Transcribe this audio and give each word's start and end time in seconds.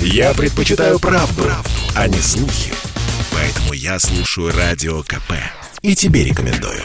Я 0.00 0.34
предпочитаю 0.34 0.98
правду, 0.98 1.42
правду, 1.42 1.70
а 1.94 2.08
не 2.08 2.18
слухи. 2.18 2.72
Поэтому 3.32 3.72
я 3.72 3.98
слушаю 3.98 4.52
Радио 4.56 5.02
КП. 5.02 5.32
И 5.82 5.94
тебе 5.94 6.24
рекомендую. 6.24 6.82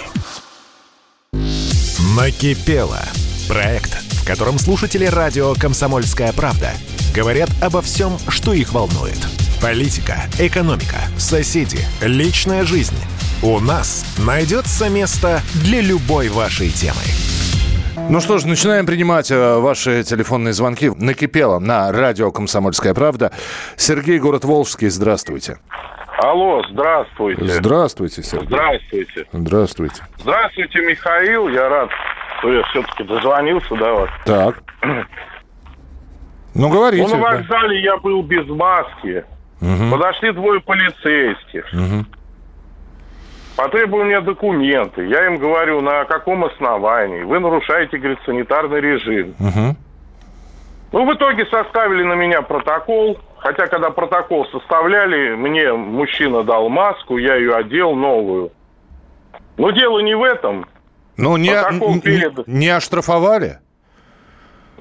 Накипело. 2.15 3.01
Проект, 3.47 3.97
в 4.13 4.25
котором 4.25 4.59
слушатели 4.59 5.05
радио 5.05 5.55
«Комсомольская 5.55 6.31
правда» 6.33 6.71
говорят 7.13 7.49
обо 7.61 7.81
всем, 7.81 8.17
что 8.29 8.53
их 8.53 8.73
волнует. 8.73 9.17
Политика, 9.61 10.23
экономика, 10.39 10.99
соседи, 11.17 11.79
личная 12.01 12.63
жизнь. 12.65 12.97
У 13.41 13.59
нас 13.59 14.05
найдется 14.17 14.89
место 14.89 15.41
для 15.63 15.81
любой 15.81 16.29
вашей 16.29 16.69
темы. 16.69 17.01
Ну 18.11 18.19
что 18.19 18.39
ж, 18.39 18.43
начинаем 18.43 18.85
принимать 18.85 19.31
э, 19.31 19.57
ваши 19.59 20.03
телефонные 20.03 20.51
звонки. 20.51 20.91
Накипело 20.97 21.59
на 21.59 21.93
радио 21.93 22.29
«Комсомольская 22.29 22.93
правда». 22.93 23.31
Сергей, 23.77 24.19
город 24.19 24.43
Волжский, 24.43 24.89
здравствуйте. 24.89 25.59
Алло, 26.17 26.61
здравствуйте. 26.69 27.45
Здравствуйте, 27.45 28.21
Сергей. 28.21 28.47
Здравствуйте. 28.47 29.27
Здравствуйте. 29.31 30.03
Здравствуйте, 30.17 30.79
Михаил. 30.81 31.47
Я 31.47 31.69
рад, 31.69 31.89
что 32.39 32.51
я 32.51 32.63
все-таки 32.63 33.05
дозвонился 33.05 33.75
до 33.77 33.93
вас. 33.93 34.09
Так. 34.25 34.61
Ну, 36.53 36.67
говорите. 36.67 37.07
Ну, 37.07 37.15
на 37.15 37.23
да. 37.23 37.37
вокзале 37.37 37.81
я 37.81 37.95
был 37.95 38.23
без 38.23 38.45
маски. 38.45 39.23
Подошли 39.89 40.33
двое 40.33 40.59
полицейских. 40.59 41.63
Потребовали 43.65 44.05
мне 44.05 44.21
документы. 44.21 45.05
Я 45.05 45.27
им 45.27 45.37
говорю, 45.37 45.81
на 45.81 46.03
каком 46.05 46.43
основании. 46.45 47.21
Вы 47.21 47.39
нарушаете, 47.39 47.97
говорит, 47.97 48.17
санитарный 48.25 48.81
режим. 48.81 49.35
Мгм. 49.37 49.77
Ну, 50.91 51.05
в 51.05 51.13
итоге 51.13 51.45
составили 51.45 52.01
на 52.03 52.13
меня 52.13 52.41
протокол. 52.41 53.19
Хотя, 53.37 53.67
когда 53.67 53.91
протокол 53.91 54.47
составляли, 54.47 55.35
мне 55.35 55.73
мужчина 55.73 56.43
дал 56.43 56.69
маску, 56.69 57.17
я 57.17 57.35
ее 57.35 57.53
одел 57.55 57.93
новую. 57.93 58.51
Но 59.57 59.69
дело 59.69 59.99
не 59.99 60.15
в 60.15 60.23
этом. 60.23 60.65
Ну, 61.17 61.37
не, 61.37 61.51
Протокол 61.51 61.93
н- 61.93 62.01
перед. 62.01 62.47
не 62.47 62.69
оштрафовали? 62.69 63.59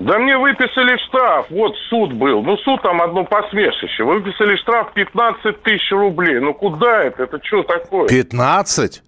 Да 0.01 0.19
мне 0.19 0.37
выписали 0.39 0.97
штраф. 1.07 1.47
Вот 1.51 1.77
суд 1.91 2.13
был. 2.15 2.43
Ну, 2.43 2.57
суд 2.59 2.81
там 2.83 3.03
одно 3.03 3.25
посмешище. 3.25 4.03
Выписали 4.05 4.57
штраф 4.57 4.93
15 4.95 5.63
тысяч 5.63 5.91
рублей. 5.93 6.41
Ну, 6.41 6.55
куда 6.55 7.05
это? 7.05 7.25
Это 7.25 7.39
что 7.45 7.63
такое? 7.65 8.09
15? 8.09 9.03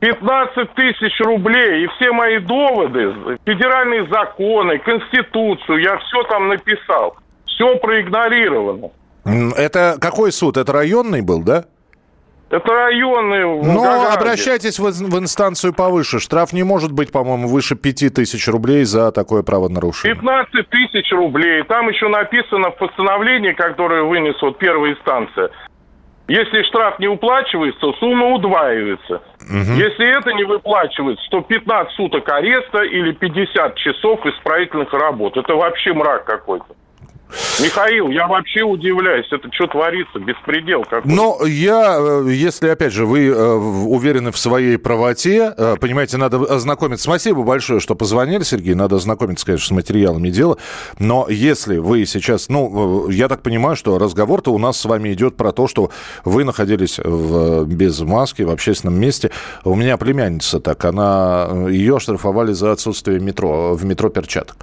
15 0.00 0.74
тысяч 0.74 1.20
рублей. 1.20 1.84
И 1.84 1.86
все 1.88 2.10
мои 2.10 2.38
доводы, 2.40 3.38
федеральные 3.44 4.08
законы, 4.08 4.78
конституцию, 4.78 5.80
я 5.80 5.96
все 5.98 6.22
там 6.24 6.48
написал. 6.48 7.16
Все 7.46 7.76
проигнорировано. 7.76 8.90
Это 9.56 9.98
какой 10.00 10.32
суд? 10.32 10.56
Это 10.56 10.72
районный 10.72 11.22
был, 11.22 11.44
да? 11.44 11.66
Это 12.52 12.70
районные... 12.70 13.46
в 13.46 13.66
Но 13.66 13.80
Волгограде. 13.80 14.14
обращайтесь 14.14 14.78
в, 14.78 14.82
в 14.82 15.18
инстанцию 15.18 15.72
повыше. 15.72 16.20
Штраф 16.20 16.52
не 16.52 16.64
может 16.64 16.92
быть, 16.92 17.10
по-моему, 17.10 17.48
выше 17.48 17.76
5 17.76 18.12
тысяч 18.12 18.46
рублей 18.46 18.84
за 18.84 19.10
такое 19.10 19.42
правонарушение. 19.42 20.14
15 20.14 20.68
тысяч 20.68 21.10
рублей. 21.12 21.62
Там 21.62 21.88
еще 21.88 22.08
написано 22.08 22.70
в 22.70 22.76
постановлении, 22.76 23.52
которое 23.52 24.02
вынес 24.02 24.34
вот 24.42 24.58
первая 24.58 24.92
инстанция. 24.92 25.48
Если 26.28 26.62
штраф 26.64 26.98
не 26.98 27.08
уплачивается, 27.08 27.90
сумма 27.98 28.34
удваивается. 28.34 29.22
Если 29.48 30.18
это 30.18 30.34
не 30.34 30.44
выплачивается, 30.44 31.24
то 31.30 31.40
15 31.40 31.94
суток 31.94 32.28
ареста 32.28 32.82
или 32.82 33.12
50 33.12 33.76
часов 33.76 34.26
исправительных 34.26 34.92
работ. 34.92 35.38
Это 35.38 35.54
вообще 35.54 35.94
мрак 35.94 36.26
какой-то. 36.26 36.66
Михаил, 37.62 38.10
я 38.10 38.26
вообще 38.26 38.62
удивляюсь. 38.62 39.26
Это 39.30 39.48
что 39.52 39.66
творится? 39.68 40.18
Беспредел 40.18 40.82
какой-то. 40.82 41.08
Но 41.08 41.44
я, 41.46 41.96
э, 41.98 42.30
если, 42.30 42.68
опять 42.68 42.92
же, 42.92 43.06
вы 43.06 43.26
э, 43.26 43.54
уверены 43.54 44.32
в 44.32 44.38
своей 44.38 44.78
правоте, 44.78 45.54
э, 45.56 45.76
понимаете, 45.80 46.16
надо 46.16 46.38
ознакомиться. 46.38 47.04
Спасибо 47.04 47.42
большое, 47.44 47.78
что 47.78 47.94
позвонили, 47.94 48.42
Сергей. 48.42 48.74
Надо 48.74 48.96
ознакомиться, 48.96 49.46
конечно, 49.46 49.68
с 49.68 49.70
материалами 49.70 50.30
дела. 50.30 50.58
Но 50.98 51.26
если 51.28 51.78
вы 51.78 52.04
сейчас... 52.06 52.48
Ну, 52.48 53.08
я 53.10 53.28
так 53.28 53.42
понимаю, 53.42 53.76
что 53.76 53.98
разговор-то 53.98 54.52
у 54.52 54.58
нас 54.58 54.80
с 54.80 54.84
вами 54.84 55.12
идет 55.12 55.36
про 55.36 55.52
то, 55.52 55.68
что 55.68 55.90
вы 56.24 56.44
находились 56.44 56.98
в, 56.98 57.64
без 57.66 58.00
маски 58.00 58.42
в 58.42 58.50
общественном 58.50 58.98
месте. 58.98 59.30
У 59.64 59.74
меня 59.74 59.96
племянница 59.96 60.58
так, 60.58 60.84
она... 60.84 61.48
Ее 61.68 61.96
оштрафовали 61.96 62.52
за 62.52 62.72
отсутствие 62.72 63.20
метро, 63.20 63.74
в 63.74 63.84
метро 63.84 64.08
перчаток. 64.08 64.56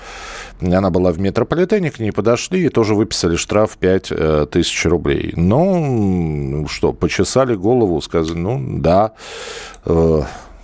Она 0.61 0.89
была 0.89 1.11
в 1.11 1.19
метрополитене, 1.19 1.89
к 1.91 1.99
ней 1.99 2.11
подошли 2.11 2.65
и 2.65 2.69
тоже 2.69 2.88
выписали 2.95 3.35
штраф 3.35 3.77
5 3.77 4.49
тысяч 4.51 4.85
рублей. 4.85 5.33
Ну, 5.35 6.65
что, 6.69 6.93
почесали 6.93 7.55
голову, 7.55 8.01
сказали, 8.01 8.37
ну, 8.37 8.79
да, 8.79 9.13
э, 9.85 10.21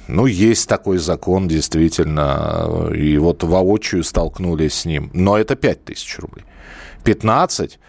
ну, 0.08 0.26
есть 0.26 0.70
такой 0.70 0.98
закон, 0.98 1.48
действительно, 1.48 2.90
и 2.96 3.18
вот 3.18 3.44
воочию 3.44 4.04
столкнулись 4.04 4.74
с 4.74 4.86
ним. 4.86 5.10
Но 5.14 5.38
это 5.38 5.56
5 5.56 5.86
тысяч 5.86 6.20
рублей. 6.20 6.46
15, 7.06 7.80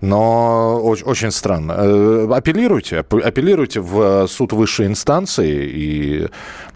но 0.00 0.80
очень, 0.82 1.30
странно. 1.30 1.74
Э, 1.78 2.28
Апеллируйте, 2.32 2.96
ап- 3.00 3.20
апеллируйте 3.22 3.80
в 3.80 4.26
суд 4.26 4.52
высшей 4.52 4.86
инстанции 4.86 5.64
и 5.68 6.28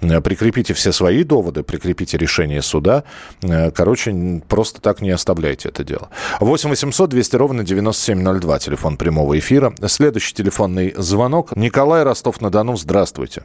э, 0.03 0.21
прикрепите 0.21 0.75
все 0.75 0.93
свои 0.93 1.25
доводы, 1.25 1.63
прикрепите 1.63 2.19
решение 2.19 2.63
суда. 2.63 3.03
Э, 3.43 3.71
Короче, 3.71 4.43
просто 4.49 4.81
так 4.81 5.01
не 5.01 5.11
оставляйте 5.11 5.69
это 5.71 5.83
дело. 5.85 6.09
8 6.41 6.69
800 6.71 7.11
200 7.11 7.37
ровно 7.37 7.65
9702, 7.65 8.59
телефон 8.59 8.97
прямого 8.97 9.37
эфира. 9.39 9.75
Следующий 9.87 10.35
телефонный 10.35 10.95
звонок. 10.97 11.57
Николай 11.57 12.03
Ростов-на-Дону. 12.05 12.77
Здравствуйте, 12.77 13.43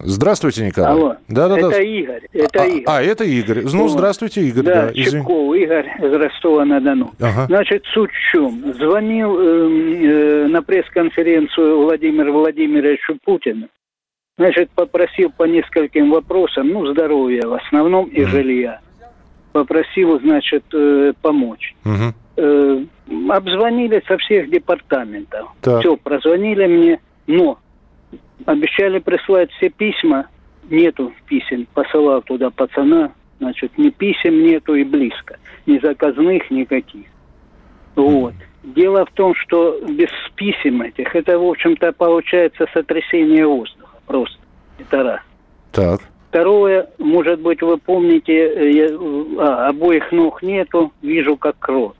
Николай. 0.00 0.90
Алло, 0.92 1.16
Да-да-да. 1.28 1.68
это 1.70 1.82
Игорь, 1.82 2.28
это 2.32 2.62
а, 2.62 2.66
Игорь. 2.66 2.84
а, 2.86 3.02
это 3.02 3.24
Игорь. 3.24 3.62
Ну, 3.72 3.88
здравствуйте, 3.88 4.42
Игорь. 4.42 4.64
Да, 4.64 4.86
Да. 4.86 4.92
Чепков 4.92 5.54
Игорь 5.54 5.86
из 5.98 6.12
Ростова-на-Дону. 6.12 7.12
Ага. 7.20 7.46
Значит, 7.46 7.84
суть 7.92 8.10
в 8.10 8.32
чем? 8.32 8.74
Звонил 8.74 9.38
эм, 9.38 10.04
э, 10.04 10.46
на 10.48 10.62
пресс-конференцию 10.62 11.82
Владимир 11.82 12.30
Владимировичу 12.30 13.18
Путину. 13.24 13.68
Значит, 14.36 14.70
попросил 14.74 15.30
по 15.36 15.44
нескольким 15.44 16.10
вопросам, 16.10 16.68
ну, 16.68 16.86
здоровья 16.86 17.46
в 17.46 17.54
основном 17.54 18.06
и 18.06 18.24
жилья. 18.24 18.80
Попросил, 19.52 20.18
значит, 20.20 20.64
э, 20.72 21.12
помочь. 21.22 21.74
Мгм. 21.84 22.14
Э, 22.36 22.84
обзвонили 23.30 24.02
со 24.08 24.18
всех 24.18 24.50
департаментов. 24.50 25.48
Так. 25.60 25.80
Все, 25.80 25.96
прозвонили 25.96 26.66
мне, 26.66 27.00
но 27.28 27.58
обещали 28.44 28.98
прислать 28.98 29.50
все 29.52 29.68
письма, 29.70 30.26
нету 30.70 31.12
писем. 31.26 31.66
Посылал 31.74 32.22
туда 32.22 32.50
пацана, 32.50 33.12
значит, 33.38 33.76
ни 33.78 33.90
писем 33.90 34.42
нету 34.42 34.74
и 34.74 34.84
близко. 34.84 35.38
Ни 35.66 35.78
заказных, 35.78 36.50
никаких. 36.50 37.06
Вот. 37.96 38.34
Дело 38.62 39.04
в 39.04 39.12
том, 39.12 39.34
что 39.34 39.80
без 39.86 40.10
писем 40.36 40.82
этих, 40.82 41.14
это, 41.14 41.38
в 41.38 41.46
общем-то, 41.46 41.92
получается 41.92 42.66
сотрясение 42.72 43.46
воздуха 43.46 43.98
просто. 44.06 44.38
Это 44.78 45.02
раз. 45.02 45.20
Так. 45.72 46.00
Второе, 46.30 46.88
может 46.98 47.40
быть, 47.40 47.62
вы 47.62 47.76
помните, 47.78 48.32
э, 48.32 48.70
я, 48.72 48.88
а, 49.38 49.68
обоих 49.68 50.10
ног 50.10 50.42
нету, 50.42 50.92
вижу 51.00 51.36
как 51.36 51.56
кровь. 51.60 51.92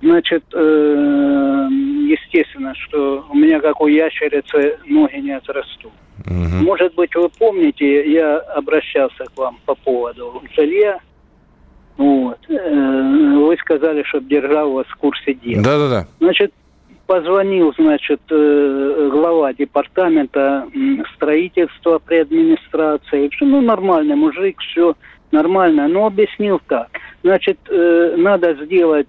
Значит, 0.00 0.42
э, 0.52 1.68
естественно, 2.12 2.74
что 2.74 3.26
у 3.28 3.34
меня, 3.34 3.60
как 3.60 3.80
у 3.80 3.86
ящерицы, 3.86 4.78
ноги 4.86 5.16
не 5.16 5.32
отрастут. 5.32 5.92
Мгм. 6.26 6.64
Может 6.64 6.94
быть, 6.94 7.14
вы 7.14 7.28
помните, 7.28 8.10
я 8.12 8.38
обращался 8.38 9.24
к 9.24 9.36
вам 9.36 9.58
по 9.66 9.74
поводу 9.74 10.42
жилья. 10.56 10.98
Вот. 11.96 12.38
Э, 12.48 13.34
Вы 13.36 13.56
сказали, 13.58 14.02
что 14.04 14.20
держал 14.20 14.72
вас 14.72 14.86
в 14.86 14.96
курсе 14.96 15.34
дела. 15.34 15.62
Да-да-да. 15.62 16.06
Значит, 16.20 16.52
позвонил, 17.06 17.74
значит, 17.76 18.20
э, 18.30 19.08
глава 19.12 19.52
департамента 19.52 20.66
строительства 21.16 21.98
при 21.98 22.16
администрации. 22.16 23.30
Ну, 23.40 23.60
нормальный 23.60 24.16
мужик, 24.16 24.58
все 24.60 24.94
нормально. 25.32 25.88
Но 25.88 26.06
объяснил 26.06 26.60
так. 26.66 26.88
Значит, 27.22 27.58
э, 27.68 28.14
надо 28.16 28.54
сделать 28.64 29.08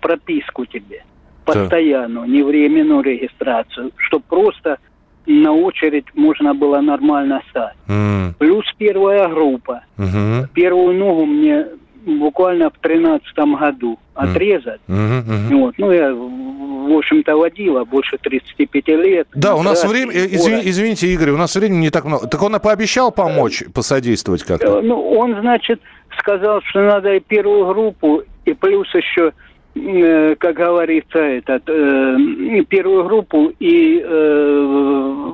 прописку 0.00 0.66
тебе. 0.66 1.04
Постоянную, 1.44 2.26
не 2.28 2.42
временную 2.42 3.02
регистрацию. 3.02 3.90
Чтобы 3.96 4.24
просто 4.28 4.78
на 5.26 5.52
очередь 5.52 6.06
можно 6.14 6.54
было 6.54 6.80
нормально 6.80 7.42
стать. 7.50 7.74
М, 7.88 8.34
Плюс 8.38 8.64
первая 8.78 9.28
группа. 9.28 9.82
мгм, 9.96 10.48
Первую 10.54 10.94
ногу 10.98 11.26
мне 11.26 11.66
буквально 12.06 12.70
в 12.70 12.78
тринадцатом 12.80 13.56
году 13.56 13.98
отрезать. 14.14 14.80
мгм, 14.88 15.18
мгм. 15.18 15.58
Вот. 15.58 15.74
Ну, 15.78 15.92
я, 15.92 16.12
в 16.14 16.96
общем-то, 16.96 17.36
водила 17.36 17.84
больше 17.84 18.16
35 18.18 18.96
лет. 18.96 19.28
Да, 19.34 19.54
у 19.54 19.62
нас 19.62 19.84
время... 19.84 20.12
э, 20.12 20.26
изви- 20.26 20.50
город. 20.50 20.62
Извините, 20.64 21.06
Игорь, 21.08 21.30
у 21.30 21.36
нас 21.36 21.54
времени 21.54 21.82
не 21.82 21.90
так 21.90 22.04
много. 22.04 22.26
Так 22.26 22.42
он 22.42 22.56
и 22.56 22.58
пообещал 22.58 23.12
помочь, 23.12 23.62
посодействовать 23.74 24.42
как-то? 24.42 24.78
Э, 24.78 24.82
Ну, 24.82 24.98
он, 25.18 25.36
значит, 25.40 25.80
сказал, 26.18 26.60
что 26.62 26.80
надо 26.82 27.14
и 27.14 27.20
первую 27.20 27.66
группу, 27.66 28.22
и 28.46 28.52
плюс 28.54 28.92
еще 28.94 29.28
э, 29.28 29.32
как 29.74 30.56
говорится, 30.56 31.18
этот, 31.18 31.62
э, 31.68 32.64
первую 32.68 33.04
группу, 33.04 33.52
и 33.60 34.00
э, 34.02 34.62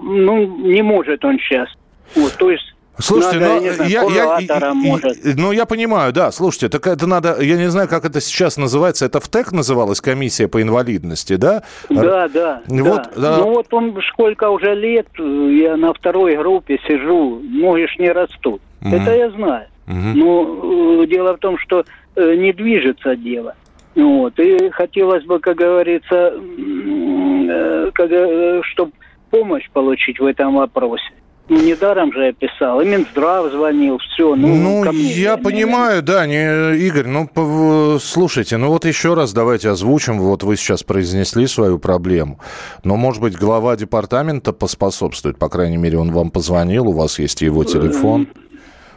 ну, 0.03 0.59
не 0.59 0.83
может 0.83 1.25
он 1.25 1.39
сейчас. 1.39 1.69
Вот, 2.15 2.33
то 2.35 2.51
есть 2.51 2.77
Слушайте, 2.99 3.41
надо, 3.41 3.55
ну, 3.55 3.73
знаю, 3.73 3.91
я, 3.91 4.39
я, 4.39 4.75
может. 4.75 5.19
ну, 5.37 5.53
я 5.53 5.67
понимаю, 5.67 6.13
да, 6.13 6.33
слушайте, 6.33 6.71
так 6.71 6.87
это 6.87 7.07
надо, 7.07 7.43
я 7.43 7.57
не 7.57 7.69
знаю, 7.69 7.89
как 7.89 8.07
это 8.07 8.21
сейчас 8.21 8.57
называется, 8.57 9.05
это 9.05 9.21
в 9.21 9.29
ТЭК 9.29 9.53
называлась 9.53 10.01
комиссия 10.01 10.49
по 10.49 10.63
инвалидности, 10.63 11.37
да? 11.37 11.63
Да, 11.91 12.29
да, 12.29 12.63
вот, 12.67 12.85
да. 12.95 13.11
да. 13.17 13.37
Ну, 13.39 13.51
вот 13.51 13.73
он 13.73 13.99
сколько 14.09 14.49
уже 14.49 14.75
лет, 14.75 15.09
я 15.19 15.77
на 15.77 15.93
второй 15.93 16.37
группе 16.37 16.79
сижу, 16.87 17.41
ноги 17.43 17.87
ж 17.87 17.97
не 17.99 18.11
растут. 18.11 18.63
Угу. 18.81 18.95
Это 18.95 19.15
я 19.15 19.31
знаю. 19.31 19.67
Угу. 19.89 19.95
Но 20.15 21.03
э, 21.03 21.07
дело 21.07 21.37
в 21.37 21.39
том, 21.39 21.59
что 21.59 21.85
э, 22.17 22.35
не 22.37 22.53
движется 22.53 23.15
дело. 23.15 23.55
Вот. 23.97 24.39
И 24.39 24.71
хотелось 24.71 25.25
бы, 25.25 25.41
как 25.41 25.57
говорится, 25.57 26.35
э, 26.35 27.91
как, 27.95 28.11
э, 28.11 28.61
чтобы 28.63 28.93
помощь 29.31 29.69
получить 29.73 30.21
в 30.21 30.27
этом 30.27 30.55
вопросе. 30.55 31.13
Ну, 31.49 31.63
недаром 31.63 32.13
же 32.13 32.25
я 32.25 32.33
писал. 32.33 32.81
И 32.81 32.85
Минздрав 32.85 33.53
звонил, 33.53 33.99
все. 33.99 34.35
Ну, 34.35 34.57
ну 34.57 34.93
мне, 34.93 35.13
я 35.13 35.37
понимаю, 35.37 36.03
да, 36.03 36.27
не, 36.27 36.77
Игорь, 36.77 37.07
ну, 37.07 37.99
слушайте, 38.01 38.57
ну 38.57 38.69
вот 38.69 38.85
еще 38.85 39.15
раз 39.15 39.33
давайте 39.33 39.71
озвучим. 39.71 40.19
Вот 40.19 40.43
вы 40.43 40.57
сейчас 40.57 40.83
произнесли 40.83 41.47
свою 41.47 41.79
проблему. 41.79 42.41
Но, 42.83 42.97
может 42.97 43.23
быть, 43.23 43.37
глава 43.37 43.77
департамента 43.77 44.53
поспособствует. 44.53 45.39
По 45.39 45.49
крайней 45.49 45.77
мере, 45.77 45.99
он 45.99 46.11
вам 46.11 46.31
позвонил, 46.31 46.89
у 46.89 46.93
вас 46.93 47.21
есть 47.21 47.43
его 47.43 47.63
телефон. 47.63 48.27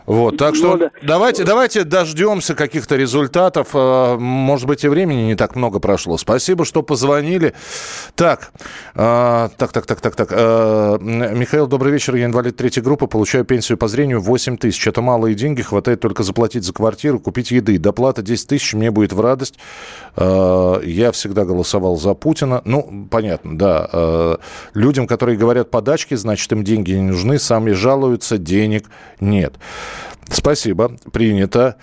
Вот, 0.09 0.37
так 0.37 0.55
что 0.55 0.71
ну, 0.71 0.77
да. 0.79 0.91
давайте, 1.03 1.43
давайте 1.43 1.83
дождемся 1.83 2.55
каких-то 2.55 2.95
результатов. 2.95 3.67
А, 3.75 4.17
может 4.17 4.65
быть, 4.65 4.83
и 4.83 4.87
времени 4.87 5.21
не 5.21 5.35
так 5.35 5.55
много 5.55 5.79
прошло. 5.79 6.17
Спасибо, 6.17 6.65
что 6.65 6.81
позвонили. 6.81 7.53
Так, 8.15 8.51
так, 8.95 9.71
так, 9.71 9.85
так, 9.85 10.01
так, 10.01 10.15
так. 10.15 10.31
Михаил, 10.99 11.67
добрый 11.67 11.93
вечер. 11.93 12.15
Я 12.15 12.25
инвалид 12.25 12.57
третьей 12.57 12.81
группы, 12.81 13.05
получаю 13.05 13.45
пенсию 13.45 13.77
по 13.77 13.87
зрению 13.87 14.19
8 14.19 14.57
тысяч. 14.57 14.87
Это 14.87 15.01
малые 15.01 15.35
деньги, 15.35 15.61
хватает 15.61 15.99
только 15.99 16.23
заплатить 16.23 16.63
за 16.63 16.73
квартиру, 16.73 17.19
купить 17.19 17.51
еды. 17.51 17.77
Доплата 17.77 18.23
10 18.23 18.47
тысяч 18.47 18.73
мне 18.73 18.89
будет 18.89 19.13
в 19.13 19.21
радость. 19.21 19.59
Я 20.17 21.11
всегда 21.13 21.45
голосовал 21.45 21.97
за 21.97 22.15
Путина. 22.15 22.63
Ну, 22.65 23.07
понятно, 23.11 23.55
да. 23.59 24.39
Людям, 24.73 25.05
которые 25.05 25.37
говорят 25.37 25.69
подачки, 25.69 26.15
значит, 26.15 26.51
им 26.51 26.63
деньги 26.63 26.93
не 26.93 27.11
нужны, 27.11 27.37
сами 27.37 27.73
жалуются, 27.73 28.39
денег 28.39 28.89
нет. 29.19 29.53
Спасибо, 30.31 30.95
принято. 31.11 31.77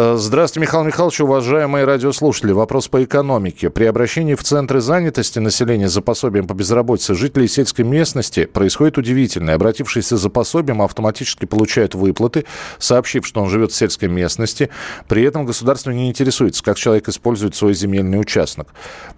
Э, 0.00 0.14
здравствуйте, 0.16 0.64
Михаил 0.64 0.84
Михайлович, 0.84 1.20
уважаемые 1.20 1.84
радиослушатели. 1.84 2.52
Вопрос 2.52 2.86
по 2.86 3.02
экономике. 3.02 3.68
При 3.68 3.84
обращении 3.84 4.36
в 4.36 4.44
центры 4.44 4.80
занятости 4.80 5.40
населения 5.40 5.88
за 5.88 6.02
пособием 6.02 6.46
по 6.46 6.52
безработице 6.52 7.16
жителей 7.16 7.48
сельской 7.48 7.84
местности 7.84 8.44
происходит 8.44 8.96
удивительное. 8.96 9.56
Обратившиеся 9.56 10.16
за 10.16 10.30
пособием 10.30 10.82
автоматически 10.82 11.46
получают 11.46 11.96
выплаты, 11.96 12.44
сообщив, 12.78 13.26
что 13.26 13.40
он 13.40 13.50
живет 13.50 13.72
в 13.72 13.74
сельской 13.74 14.08
местности. 14.08 14.70
При 15.08 15.24
этом 15.24 15.44
государство 15.44 15.90
не 15.90 16.08
интересуется, 16.08 16.62
как 16.62 16.76
человек 16.76 17.08
использует 17.08 17.56
свой 17.56 17.74
земельный 17.74 18.20
участок. 18.20 18.68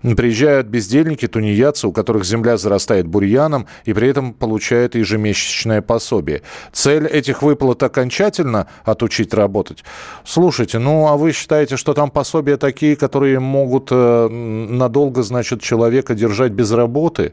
Приезжают 0.01 0.69
бездельники, 0.69 1.29
тунеядцы, 1.29 1.89
у 1.89 1.93
которых 1.93 2.25
земля 2.25 2.57
зарастает 2.57 3.07
бурьяном, 3.07 3.67
и 3.85 3.93
при 3.93 4.09
этом 4.09 4.33
получают 4.33 4.95
ежемесячное 4.95 5.83
пособие. 5.83 6.41
Цель 6.73 7.07
этих 7.07 7.43
выплат 7.43 7.83
окончательно 7.83 8.67
отучить 8.87 9.35
работать. 9.35 9.85
Слушай, 10.25 10.70
Слушайте, 10.71 10.89
ну 10.89 11.09
а 11.09 11.17
вы 11.17 11.33
считаете, 11.33 11.77
что 11.77 11.95
там 11.95 12.13
пособия 12.13 12.57
такие, 12.57 12.95
которые 12.95 13.41
могут 13.41 13.89
э, 13.91 14.29
надолго, 14.29 15.25
значит, 15.25 15.63
человека 15.63 16.15
держать 16.15 16.53
без 16.53 16.71
работы? 16.71 17.33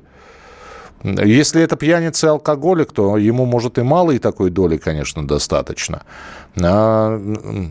Если 1.03 1.61
это 1.61 1.75
пьяница 1.75 2.27
и 2.27 2.29
алкоголик, 2.31 2.91
то 2.91 3.15
ему, 3.17 3.45
может, 3.45 3.77
и 3.77 3.83
малой 3.83 4.17
такой 4.17 4.49
доли, 4.49 4.77
конечно, 4.77 5.27
достаточно. 5.27 6.01
А, 6.59 7.21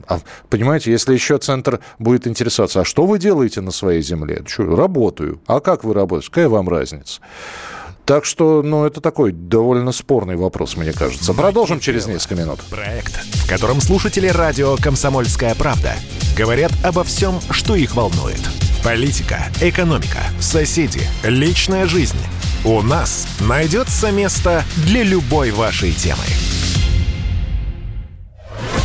а, 0.07 0.19
понимаете, 0.49 0.93
если 0.93 1.15
еще 1.15 1.37
центр 1.39 1.81
будет 1.99 2.29
интересоваться, 2.29 2.83
а 2.83 2.85
что 2.85 3.05
вы 3.05 3.19
делаете 3.19 3.61
на 3.61 3.73
своей 3.73 4.03
земле? 4.03 4.45
Что, 4.47 4.77
работаю. 4.77 5.41
А 5.49 5.59
как 5.59 5.83
вы 5.83 5.95
работаете? 5.95 6.31
Какая 6.31 6.49
вам 6.49 6.69
разница? 6.69 7.21
Так 8.06 8.25
что, 8.25 8.62
ну, 8.62 8.87
это 8.87 9.00
такой 9.00 9.32
довольно 9.32 9.91
спорный 9.91 10.37
вопрос, 10.37 10.76
мне 10.76 10.93
кажется. 10.93 11.35
Продолжим 11.35 11.81
через 11.81 12.06
несколько 12.06 12.37
минут. 12.37 12.61
Проект, 12.70 13.17
в 13.17 13.49
котором 13.49 13.81
слушатели 13.81 14.29
радио 14.29 14.76
«Комсомольская 14.76 15.56
правда» 15.56 15.93
говорят 16.37 16.70
обо 16.85 17.03
всем, 17.03 17.41
что 17.50 17.75
их 17.75 17.97
волнует. 17.97 18.41
Политика, 18.85 19.47
экономика, 19.61 20.20
соседи, 20.38 21.00
личная 21.25 21.87
жизнь. 21.87 22.19
У 22.64 22.81
нас 22.81 23.26
найдется 23.41 24.12
место 24.12 24.62
для 24.85 25.02
любой 25.02 25.50
вашей 25.50 25.91
темы. 25.91 26.23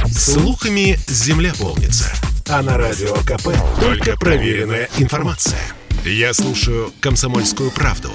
Слухами 0.07 0.97
земля 1.07 1.53
полнится. 1.59 2.12
А 2.50 2.63
на 2.63 2.75
радио 2.75 3.13
КП 3.17 3.50
только 3.79 4.17
проверенная 4.17 4.89
информация. 4.97 5.62
Я 6.03 6.33
слушаю 6.33 6.92
«Комсомольскую 7.00 7.69
правду» 7.69 8.09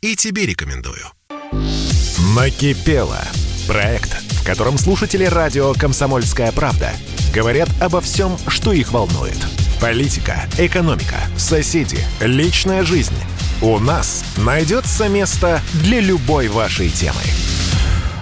и 0.00 0.16
тебе 0.16 0.44
рекомендую. 0.44 1.04
Накипело. 2.34 3.20
Проект, 3.68 4.10
в 4.32 4.44
котором 4.44 4.76
слушатели 4.76 5.24
радио 5.24 5.72
«Комсомольская 5.72 6.50
правда» 6.50 6.90
говорят 7.32 7.68
обо 7.80 8.00
всем, 8.00 8.36
что 8.48 8.72
их 8.72 8.90
волнует. 8.90 9.36
Политика, 9.80 10.48
экономика, 10.58 11.20
соседи, 11.36 11.98
личная 12.20 12.82
жизнь. 12.82 13.14
У 13.62 13.78
нас 13.78 14.24
найдется 14.36 15.08
место 15.08 15.62
для 15.84 16.00
любой 16.00 16.48
вашей 16.48 16.88
темы. 16.88 17.20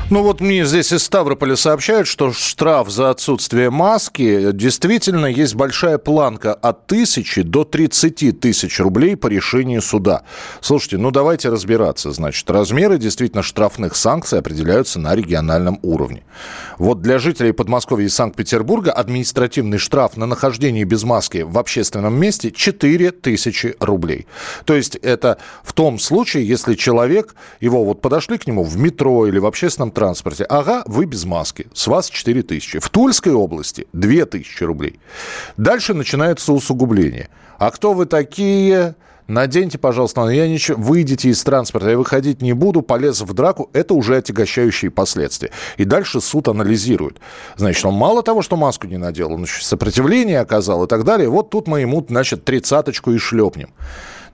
Ну 0.09 0.23
вот 0.23 0.41
мне 0.41 0.65
здесь 0.65 0.93
из 0.93 1.03
Ставрополя 1.03 1.57
сообщают, 1.57 2.07
что 2.07 2.33
штраф 2.33 2.91
за 2.91 3.11
отсутствие 3.11 3.71
маски 3.71 4.53
действительно 4.53 5.27
есть 5.27 5.57
большая 5.57 5.99
планка 5.99 6.55
от 6.55 6.87
тысячи 6.87 7.43
до 7.43 7.65
30 7.65 8.39
тысяч 8.39 8.79
рублей 8.79 9.17
по 9.17 9.27
решению 9.27 9.83
суда. 9.83 10.23
Слушайте, 10.61 10.99
ну 10.99 11.11
давайте 11.11 11.49
разбираться. 11.49 12.13
Значит, 12.13 12.49
размеры 12.49 12.99
действительно 12.99 13.43
штрафных 13.43 13.97
санкций 13.97 14.39
определяются 14.39 15.01
на 15.01 15.17
региональном 15.17 15.81
уровне. 15.83 16.23
Вот 16.79 17.03
для 17.03 17.19
жителей 17.19 17.51
Подмосковья 17.51 18.07
и 18.07 18.09
Санкт-Петербурга 18.09 18.93
административный 18.93 19.79
штраф 19.79 20.17
на 20.17 20.27
нахождение 20.27 20.85
без 20.85 21.03
маски 21.03 21.39
в 21.39 21.59
общественном 21.59 22.15
месте 22.15 22.53
4 22.53 23.11
тысячи 23.11 23.75
рублей. 23.81 24.29
То 24.67 24.77
есть 24.77 24.95
это 24.95 25.39
в 25.65 25.73
том 25.73 25.99
случае, 25.99 26.47
если 26.47 26.75
человек, 26.75 27.35
его 27.59 27.85
вот 27.85 28.01
подошли 28.01 28.39
к 28.39 28.47
нему 28.47 28.63
в 28.63 28.77
метро 28.77 29.27
или 29.27 29.41
в 29.41 29.47
общественном 29.47 29.96
транспорте. 29.97 30.45
Ага, 30.45 30.83
вы 30.87 31.07
без 31.07 31.25
маски. 31.25 31.67
С 31.73 31.87
вас 31.87 32.11
4 32.11 32.43
тысячи. 32.43 32.79
В 32.79 32.91
Тульской 32.91 33.33
области 33.33 33.87
2 33.95 34.27
тысячи 34.27 34.63
рублей. 34.63 35.01
Дальше 35.57 35.95
начинается 35.95 36.53
усугубление. 36.53 37.31
А 37.59 37.71
кто 37.71 37.95
вы 37.95 38.05
такие? 38.05 38.95
Наденьте, 39.27 39.79
пожалуйста, 39.79 40.29
я 40.29 40.47
ничего, 40.47 40.81
выйдите 40.81 41.31
из 41.31 41.43
транспорта, 41.43 41.91
я 41.91 41.99
выходить 41.99 42.43
не 42.43 42.53
буду, 42.53 42.83
полез 42.83 43.23
в 43.23 43.35
драку, 43.35 43.71
это 43.73 43.95
уже 43.95 44.19
отягощающие 44.19 44.91
последствия. 44.93 45.51
И 45.79 45.85
дальше 45.85 46.21
суд 46.21 46.47
анализирует. 46.47 47.19
Значит, 47.57 47.85
он 47.85 47.95
мало 47.95 48.23
того, 48.23 48.43
что 48.43 48.57
маску 48.57 48.87
не 48.87 48.99
надел, 48.99 49.33
он 49.33 49.43
еще 49.43 49.65
сопротивление 49.65 50.39
оказал 50.39 50.85
и 50.85 50.87
так 50.87 51.03
далее. 51.03 51.29
Вот 51.29 51.51
тут 51.51 51.67
мы 51.67 51.81
ему, 51.81 52.07
значит, 52.09 52.45
тридцаточку 52.45 53.11
и 53.11 53.19
шлепнем. 53.19 53.71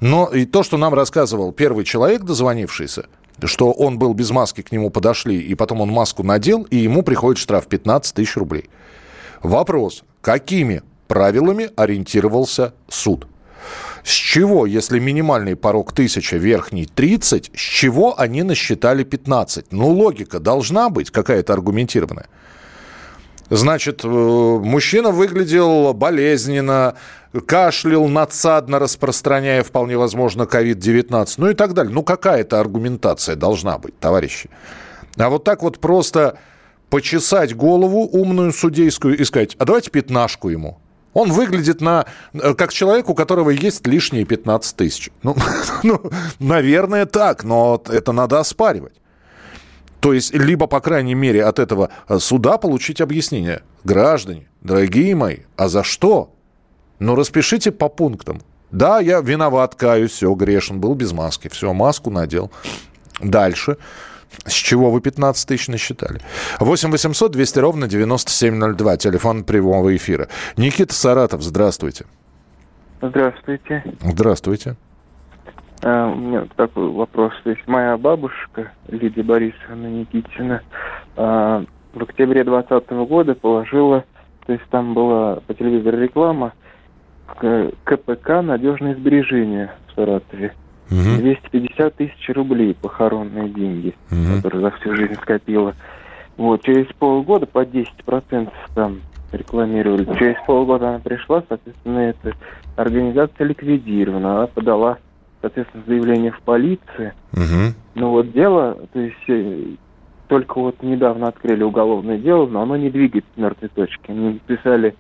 Но 0.01 0.27
и 0.27 0.45
то, 0.45 0.63
что 0.63 0.77
нам 0.77 0.93
рассказывал 0.93 1.53
первый 1.53 1.85
человек, 1.85 2.25
дозвонившийся, 2.25 3.07
что 3.45 3.73
он 3.73 3.99
был 3.99 4.15
без 4.15 4.31
маски, 4.31 4.63
к 4.63 4.73
нему 4.73 4.91
подошли, 4.91 5.39
и 5.39 5.55
потом 5.55 5.81
он 5.81 5.91
маску 5.91 6.23
надел, 6.23 6.63
и 6.63 6.77
ему 6.77 7.03
приходит 7.03 7.39
штраф 7.39 7.67
15 7.67 8.15
тысяч 8.15 8.37
рублей. 8.37 8.69
Вопрос, 9.43 10.05
какими 10.21 10.83
правилами 11.09 11.71
ориентировался 11.77 12.75
суд? 12.89 13.27
С 14.05 14.11
чего, 14.11 14.67
если 14.67 14.99
минимальный 14.99 15.55
порог 15.55 15.93
1000, 15.93 16.37
верхний 16.37 16.87
30, 16.87 17.53
с 17.55 17.59
чего 17.59 18.19
они 18.19 18.43
насчитали 18.43 19.05
15? 19.05 19.67
Ну, 19.71 19.89
логика 19.89 20.41
должна 20.41 20.89
быть 20.89 21.11
какая-то 21.11 21.53
аргументированная. 21.53 22.27
Значит, 23.55 24.03
э, 24.03 24.09
мужчина 24.09 25.11
выглядел 25.11 25.93
болезненно, 25.93 26.95
кашлял 27.45 28.09
надсадно, 28.09 28.79
распространяя, 28.79 29.63
вполне 29.63 29.99
возможно, 29.99 30.45
COVID-19, 30.45 31.35
ну 31.37 31.51
и 31.51 31.55
так 31.55 31.75
далее. 31.75 31.93
Ну, 31.93 32.03
какая-то 32.03 32.59
аргументация 32.59 33.37
должна 33.37 33.77
быть, 33.77 33.99
товарищи. 33.99 34.49
А 35.19 35.29
вот 35.29 35.45
так 35.45 35.63
вот 35.63 35.81
просто 35.81 36.39
почесать 36.89 37.55
голову 37.55 38.09
умную 38.11 38.55
судейскую 38.55 39.19
и 39.19 39.25
сказать, 39.25 39.55
а 39.59 39.67
давайте 39.67 39.91
пятнашку 39.91 40.49
ему. 40.49 40.79
Он 41.13 41.31
выглядит 41.31 41.83
на, 41.83 42.07
э, 42.33 42.55
как 42.55 42.73
человек, 42.73 43.11
у 43.11 43.15
которого 43.15 43.51
есть 43.51 43.87
лишние 43.87 44.25
15 44.25 44.75
тысяч. 44.75 45.11
Ну, 45.23 45.37
ну, 45.83 46.01
наверное, 46.39 47.05
так, 47.05 47.45
но 47.45 47.83
это 47.91 48.13
надо 48.13 48.41
оспаривать. 48.41 48.95
То 50.03 50.13
есть, 50.13 50.35
либо, 50.35 50.67
по 50.67 50.81
крайней 50.81 51.15
мере, 51.15 51.45
от 51.45 51.61
этого 51.61 51.89
э, 52.09 52.19
суда 52.19 52.59
получить 52.59 53.01
объяснение. 53.01 53.63
Граждане, 53.85 54.49
дорогие 54.61 55.15
мои, 55.15 55.37
а 55.57 55.69
за 55.69 55.85
что? 55.85 56.35
Ну, 56.99 57.15
распишите 57.15 57.71
по 57.71 57.89
пунктам. 57.89 58.43
Да, 58.73 58.99
я 58.99 59.21
виноват, 59.21 59.77
каюсь, 59.77 60.11
все, 60.11 60.35
грешен, 60.35 60.81
был 60.81 60.97
без 60.97 61.13
маски. 61.13 61.49
Все, 61.49 61.73
маску 61.73 62.11
надел. 62.11 62.51
Дальше. 63.21 63.77
С 64.45 64.55
чего 64.55 64.91
вы 64.91 65.01
15 65.01 65.47
тысяч 65.47 65.69
насчитали? 65.69 66.21
8 66.59 66.91
800 66.91 67.31
200 67.31 67.59
ровно 67.61 67.87
9702. 67.87 68.97
Телефон 68.97 69.45
прямого 69.45 69.95
эфира. 69.95 70.27
Никита 70.57 70.95
Саратов, 70.95 71.43
здравствуйте. 71.43 72.07
Здравствуйте. 73.01 73.85
Здравствуйте. 74.03 74.77
А, 75.85 76.09
у 76.09 76.17
меня 76.17 76.47
такой 76.57 76.89
вопрос. 76.91 77.33
То 77.45 77.51
есть 77.51 77.67
моя 77.67 77.97
бабушка, 77.97 78.73
Лидия 78.89 79.23
Борисовна 79.23 79.87
Никитина, 79.87 80.63
а, 81.17 81.65
в 81.93 82.03
октябре 82.03 82.45
2020 82.45 82.91
года 83.09 83.35
положила, 83.35 84.05
то 84.47 84.53
есть 84.53 84.65
там 84.71 84.95
была 84.95 85.37
по 85.47 85.55
телевизору 85.55 85.99
реклама, 85.99 86.53
КПК 87.85 88.43
«Надежные 88.43 88.95
сбережения» 88.95 89.75
в 89.89 89.95
Саратове. 89.95 90.55
Угу. 90.91 91.21
250 91.21 91.95
тысяч 91.95 92.29
рублей 92.31 92.75
похоронные 92.75 93.49
деньги, 93.49 93.95
угу. 94.11 94.37
которые 94.37 94.61
за 94.63 94.71
всю 94.73 94.95
жизнь 94.95 95.15
скопила. 95.15 95.75
Вот, 96.37 96.63
через 96.63 96.87
полгода 96.99 97.47
по 97.47 97.65
10% 97.65 98.53
там 98.75 99.01
рекламировали. 99.33 100.05
Через 100.19 100.37
полгода 100.47 100.91
она 100.91 100.99
пришла, 100.99 101.43
соответственно, 101.49 101.99
эта 101.99 102.35
организация 102.77 103.47
ликвидирована. 103.47 104.37
Она 104.37 104.47
подала, 104.47 104.99
соответственно, 105.43 105.85
заявление 105.87 106.33
в 106.33 106.41
полицию. 106.41 107.13
Угу. 107.33 107.75
Но 107.97 108.11
вот 108.11 108.33
дело, 108.33 108.79
то 108.93 109.01
есть 109.01 109.29
э, 109.29 109.75
только 110.29 110.59
вот 110.59 110.83
недавно 110.83 111.29
открыли 111.29 111.63
уголовное 111.63 112.17
дело, 112.17 112.47
но 112.47 112.63
оно 112.63 112.77
не 112.77 112.89
двигается 112.89 113.31
с 113.35 113.39
мертвой 113.39 113.69
точки. 113.69 114.11
Они 114.11 114.41
написали, 114.41 114.95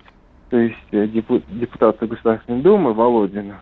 то 0.51 0.59
есть 0.59 0.77
э, 0.91 1.07
депутата 1.07 2.07
Государственной 2.07 2.61
Думы 2.61 2.93
Володина, 2.93 3.61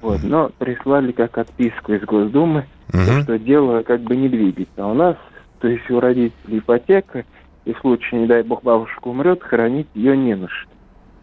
вот, 0.00 0.22
но 0.22 0.50
прислали 0.58 1.12
как 1.12 1.38
отписку 1.38 1.92
из 1.92 2.02
Госдумы, 2.02 2.66
угу. 2.92 3.22
что 3.22 3.38
дело 3.38 3.82
как 3.82 4.00
бы 4.00 4.16
не 4.16 4.28
двигается. 4.28 4.74
А 4.78 4.86
у 4.88 4.94
нас, 4.94 5.16
то 5.60 5.68
есть 5.68 5.88
у 5.90 6.00
родителей 6.00 6.58
ипотека, 6.58 7.24
и 7.64 7.72
в 7.74 7.78
случае, 7.80 8.22
не 8.22 8.26
дай 8.26 8.42
бог, 8.42 8.62
бабушка 8.62 9.08
умрет, 9.08 9.42
хранить 9.42 9.88
ее 9.94 10.16
не 10.16 10.34
на 10.34 10.48
что. 10.48 10.70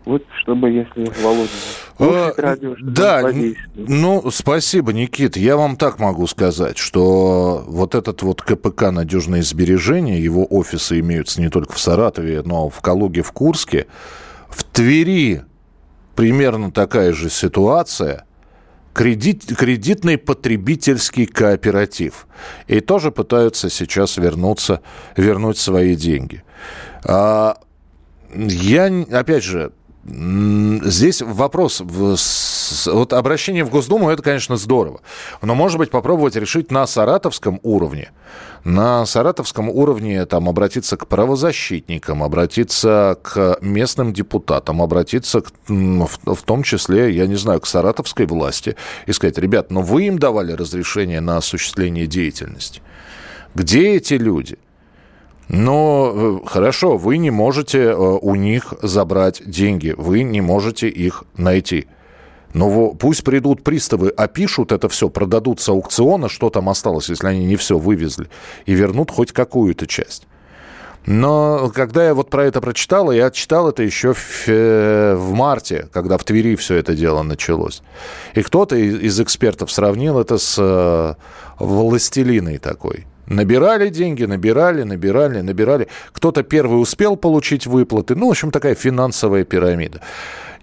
Вот, 0.05 0.23
чтобы, 0.41 0.69
если 0.69 1.11
Володя 1.21 1.49
слушает 1.97 2.39
радио, 2.39 2.75
Да, 2.79 3.31
ну, 3.75 4.29
спасибо, 4.31 4.93
Никит. 4.93 5.35
Я 5.35 5.57
вам 5.57 5.77
так 5.77 5.99
могу 5.99 6.27
сказать, 6.27 6.77
что 6.77 7.63
вот 7.67 7.95
этот 7.95 8.21
вот 8.21 8.41
КПК 8.41 8.91
«Надежные 8.91 9.41
сбережения», 9.41 10.19
его 10.19 10.45
офисы 10.49 10.99
имеются 10.99 11.41
не 11.41 11.49
только 11.49 11.73
в 11.73 11.79
Саратове, 11.79 12.43
но 12.43 12.69
в 12.69 12.81
Калуге, 12.81 13.23
в 13.23 13.31
Курске. 13.31 13.87
В 14.49 14.63
Твери 14.63 15.43
примерно 16.15 16.71
такая 16.71 17.11
же 17.11 17.29
ситуация– 17.29 18.25
кредит, 18.95 19.45
кредитный 19.55 20.17
потребительский 20.17 21.27
кооператив. 21.27 22.27
И 22.67 22.79
тоже 22.79 23.11
пытаются 23.11 23.69
сейчас 23.69 24.17
вернуться, 24.17 24.81
вернуть 25.17 25.57
свои 25.57 25.95
деньги. 25.95 26.43
А, 27.03 27.57
я, 28.33 28.85
опять 29.11 29.43
же, 29.43 29.73
Здесь 30.07 31.23
вопрос, 31.23 31.81
вот 31.81 33.13
обращение 33.13 33.63
в 33.63 33.71
Госдуму, 33.71 34.11
это, 34.11 34.21
конечно, 34.21 34.55
здорово. 34.55 35.01
Но, 35.41 35.55
может 35.55 35.79
быть, 35.79 35.89
попробовать 35.89 36.35
решить 36.35 36.69
на 36.69 36.85
саратовском 36.85 37.59
уровне. 37.63 38.11
На 38.63 39.07
саратовском 39.07 39.67
уровне 39.67 40.23
там 40.27 40.47
обратиться 40.47 40.95
к 40.97 41.07
правозащитникам, 41.07 42.21
обратиться 42.21 43.17
к 43.23 43.57
местным 43.61 44.13
депутатам, 44.13 44.83
обратиться 44.83 45.41
к, 45.41 45.51
в, 45.67 46.35
в 46.35 46.43
том 46.43 46.61
числе, 46.61 47.11
я 47.11 47.25
не 47.25 47.35
знаю, 47.35 47.59
к 47.59 47.65
саратовской 47.65 48.27
власти 48.27 48.75
и 49.07 49.11
сказать, 49.11 49.39
ребят, 49.39 49.71
но 49.71 49.81
вы 49.81 50.05
им 50.05 50.19
давали 50.19 50.51
разрешение 50.51 51.19
на 51.19 51.37
осуществление 51.37 52.05
деятельности. 52.05 52.83
Где 53.55 53.95
эти 53.95 54.15
люди? 54.15 54.57
Но 55.47 56.11
э, 56.43 56.47
хорошо, 56.47 56.97
вы 56.97 57.17
не 57.17 57.31
можете 57.31 57.79
э, 57.79 57.95
у 57.95 58.35
них 58.35 58.73
забрать 58.81 59.41
деньги, 59.45 59.93
вы 59.97 60.23
не 60.23 60.41
можете 60.41 60.87
их 60.87 61.23
найти. 61.37 61.87
Но 62.53 62.91
пусть 62.91 63.23
придут 63.23 63.63
приставы, 63.63 64.09
опишут 64.09 64.71
это 64.71 64.87
все, 64.87 65.09
продадут 65.09 65.59
с 65.59 65.67
аукциона, 65.67 66.29
что 66.29 66.49
там 66.49 66.69
осталось, 66.69 67.09
если 67.09 67.27
они 67.27 67.45
не 67.45 67.57
все 67.57 67.77
вывезли, 67.77 68.29
и 68.65 68.73
вернут 68.73 69.11
хоть 69.11 69.33
какую-то 69.33 69.87
часть. 69.87 70.25
Но 71.05 71.69
когда 71.75 72.07
я 72.07 72.13
вот 72.15 72.29
про 72.29 72.45
это 72.45 72.61
прочитал, 72.61 73.11
я 73.11 73.29
читал 73.29 73.69
это 73.69 73.83
еще 73.83 74.13
в, 74.13 74.47
э, 74.47 75.15
в 75.15 75.33
марте, 75.33 75.87
когда 75.91 76.17
в 76.17 76.23
Твери 76.23 76.55
все 76.55 76.75
это 76.75 76.95
дело 76.95 77.21
началось. 77.21 77.83
И 78.33 78.41
кто-то 78.41 78.75
из, 78.75 79.19
экспертов 79.19 79.71
сравнил 79.71 80.17
это 80.19 80.37
с 80.37 80.55
э, 80.57 81.13
властелиной 81.59 82.57
такой. 82.57 83.05
Набирали 83.27 83.89
деньги, 83.89 84.23
набирали, 84.25 84.83
набирали, 84.83 85.41
набирали. 85.41 85.87
Кто-то 86.11 86.43
первый 86.43 86.81
успел 86.81 87.15
получить 87.15 87.65
выплаты. 87.67 88.15
Ну, 88.15 88.27
в 88.27 88.31
общем, 88.31 88.51
такая 88.51 88.75
финансовая 88.75 89.43
пирамида. 89.43 90.01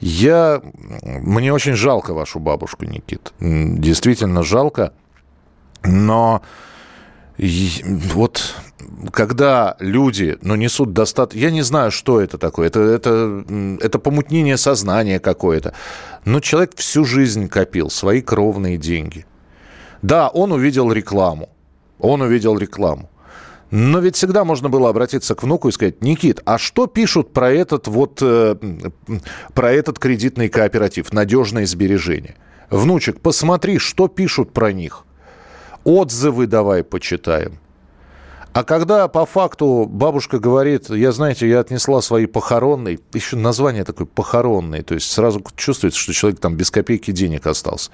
Я... 0.00 0.61
Мне 1.02 1.52
очень 1.52 1.75
жалко 1.75 2.14
вашу 2.14 2.38
бабушку, 2.38 2.85
Никит. 2.85 3.33
Действительно 3.40 4.42
жалко. 4.42 4.92
Но 5.85 6.42
вот 7.38 8.54
когда 9.12 9.76
люди 9.81 10.38
ну, 10.42 10.54
несут 10.54 10.92
достаточно... 10.92 11.40
Я 11.40 11.50
не 11.50 11.62
знаю, 11.62 11.90
что 11.90 12.21
это 12.21 12.38
такое. 12.38 12.69
Это, 12.69 12.81
это, 12.81 13.45
это 13.81 13.99
помутнение 13.99 14.57
сознания 14.57 15.19
какое-то. 15.19 15.75
Но 16.25 16.40
человек 16.40 16.76
всю 16.76 17.04
жизнь 17.04 17.49
копил 17.49 17.90
свои 17.90 18.21
кровные 18.21 18.76
деньги. 18.76 19.26
Да, 20.02 20.28
он 20.28 20.52
увидел 20.52 20.92
рекламу. 20.92 21.49
Он 22.02 22.21
увидел 22.21 22.59
рекламу. 22.59 23.09
Но 23.71 24.00
ведь 24.00 24.16
всегда 24.16 24.44
можно 24.44 24.68
было 24.68 24.90
обратиться 24.90 25.35
к 25.35 25.42
внуку 25.42 25.68
и 25.68 25.73
сказать, 25.73 26.02
Никит, 26.02 26.42
а 26.44 26.59
что 26.59 26.87
пишут 26.87 27.32
про 27.32 27.50
этот 27.50 27.88
вот, 27.88 28.18
э, 28.21 28.56
про 29.54 29.73
этот 29.73 29.99
кредитный 29.99 30.50
кооператив, 30.50 31.11
надежное 31.14 31.64
сбережение? 31.64 32.37
Внучек, 32.68 33.21
посмотри, 33.21 33.78
что 33.78 34.09
пишут 34.09 34.52
про 34.52 34.73
них. 34.73 35.04
Отзывы 35.85 36.47
давай 36.47 36.85
почитаем. 36.85 37.62
А 38.52 38.64
когда 38.64 39.09
по 39.09 39.25
факту 39.25 39.87
бабушка 39.88 40.38
говорит, 40.38 40.90
я, 40.90 41.12
знаете, 41.12 41.49
я 41.49 41.61
отнесла 41.61 42.02
свои 42.02 42.26
похоронные, 42.26 42.99
еще 43.14 43.37
название 43.37 43.85
такое 43.85 44.06
похоронные, 44.06 44.82
то 44.82 44.94
есть 44.94 45.11
сразу 45.11 45.42
чувствуется, 45.56 45.99
что 45.99 46.12
человек 46.12 46.38
там 46.38 46.54
без 46.54 46.71
копейки 46.71 47.12
денег 47.12 47.47
остался. 47.47 47.90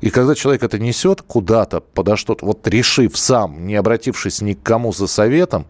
И 0.00 0.10
когда 0.10 0.36
человек 0.36 0.62
это 0.62 0.78
несет 0.78 1.22
куда-то, 1.22 1.80
подо 1.80 2.16
что-то, 2.16 2.46
вот 2.46 2.66
решив 2.68 3.18
сам, 3.18 3.66
не 3.66 3.74
обратившись 3.74 4.40
ни 4.42 4.54
к 4.54 4.62
кому 4.62 4.92
за 4.92 5.08
советом, 5.08 5.66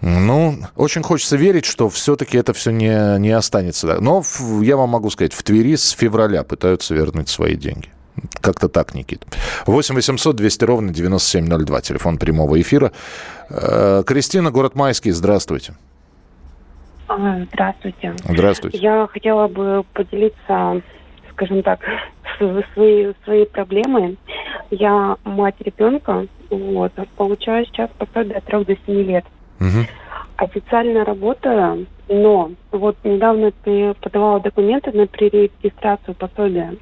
ну, 0.00 0.58
очень 0.74 1.02
хочется 1.02 1.36
верить, 1.36 1.64
что 1.64 1.88
все-таки 1.88 2.36
это 2.36 2.52
все 2.52 2.70
не, 2.70 3.18
не 3.18 3.30
останется. 3.30 4.00
Но 4.00 4.22
я 4.60 4.76
вам 4.76 4.90
могу 4.90 5.10
сказать, 5.10 5.32
в 5.32 5.42
Твери 5.42 5.76
с 5.76 5.90
февраля 5.90 6.42
пытаются 6.44 6.94
вернуть 6.94 7.28
свои 7.28 7.56
деньги. 7.56 7.90
Как-то 8.40 8.68
так, 8.68 8.94
Никит. 8.94 9.24
8 9.66 9.94
800 9.94 10.36
200 10.36 10.64
ровно 10.64 10.92
9702. 10.92 11.80
Телефон 11.80 12.18
прямого 12.18 12.60
эфира. 12.60 12.92
Э, 13.50 14.02
Кристина, 14.06 14.50
город 14.50 14.74
Майский, 14.74 15.10
здравствуйте. 15.10 15.74
А, 17.08 17.40
здравствуйте. 17.52 18.14
Здравствуйте. 18.24 18.78
Я 18.78 19.08
хотела 19.10 19.48
бы 19.48 19.84
поделиться, 19.94 20.82
скажем 21.32 21.62
так, 21.62 21.80
своей, 22.74 23.14
своей 23.24 23.46
проблемой. 23.46 24.18
Я 24.70 25.16
мать 25.24 25.56
ребенка, 25.60 26.26
вот, 26.50 26.92
получаю 27.16 27.64
сейчас 27.66 27.90
пособие 27.96 28.36
от 28.36 28.44
3 28.44 28.64
до 28.64 28.76
7 28.86 29.02
лет. 29.04 29.24
Угу. 29.60 29.86
Официально 30.36 31.04
работаю, 31.04 31.86
но 32.08 32.52
вот 32.70 32.96
недавно 33.02 33.52
ты 33.64 33.94
подавала 33.94 34.40
документы 34.40 34.92
на 34.92 35.06
перерегистрацию 35.06 36.14
пособия 36.14 36.76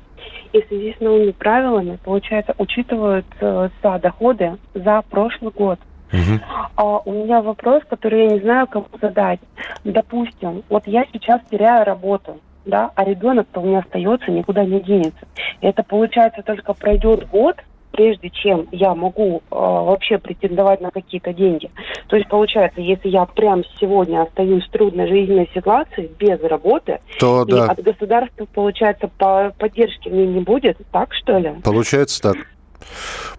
и 0.52 0.62
в 0.62 0.66
связи 0.68 0.94
с 0.96 1.00
новыми 1.00 1.32
правилами, 1.32 1.98
получается, 2.04 2.54
учитываются 2.58 3.70
э, 3.82 3.98
доходы 3.98 4.56
за 4.74 5.02
прошлый 5.10 5.52
год. 5.52 5.78
Угу. 6.12 6.40
А 6.76 6.98
у 6.98 7.12
меня 7.12 7.42
вопрос, 7.42 7.82
который 7.88 8.26
я 8.26 8.30
не 8.34 8.40
знаю, 8.40 8.66
кому 8.66 8.86
задать. 9.00 9.40
Допустим, 9.84 10.62
вот 10.68 10.86
я 10.86 11.04
сейчас 11.12 11.40
теряю 11.50 11.84
работу, 11.84 12.40
да, 12.64 12.90
а 12.94 13.04
ребенок-то 13.04 13.60
у 13.60 13.66
меня 13.66 13.80
остается, 13.80 14.30
никуда 14.30 14.64
не 14.64 14.80
денется. 14.80 15.26
И 15.60 15.66
это 15.66 15.82
получается 15.82 16.42
только 16.42 16.74
пройдет 16.74 17.28
год, 17.28 17.56
прежде 17.96 18.30
чем 18.30 18.68
я 18.72 18.94
могу 18.94 19.38
э, 19.38 19.40
вообще 19.50 20.18
претендовать 20.18 20.80
на 20.80 20.90
какие-то 20.90 21.32
деньги. 21.32 21.70
То 22.08 22.16
есть 22.16 22.28
получается, 22.28 22.80
если 22.80 23.08
я 23.08 23.24
прямо 23.24 23.62
сегодня 23.80 24.22
остаюсь 24.22 24.64
в 24.64 24.70
трудной 24.70 25.08
жизненной 25.08 25.50
ситуации 25.54 26.10
без 26.18 26.40
работы, 26.42 27.00
то 27.18 27.44
и 27.48 27.50
да. 27.50 27.64
от 27.64 27.82
государства 27.82 28.46
получается 28.54 29.08
по 29.18 29.52
поддержки 29.58 30.08
мне 30.08 30.26
не 30.26 30.40
будет, 30.40 30.76
так 30.92 31.12
что 31.14 31.38
ли? 31.38 31.54
Получается 31.64 32.20
так. 32.22 32.36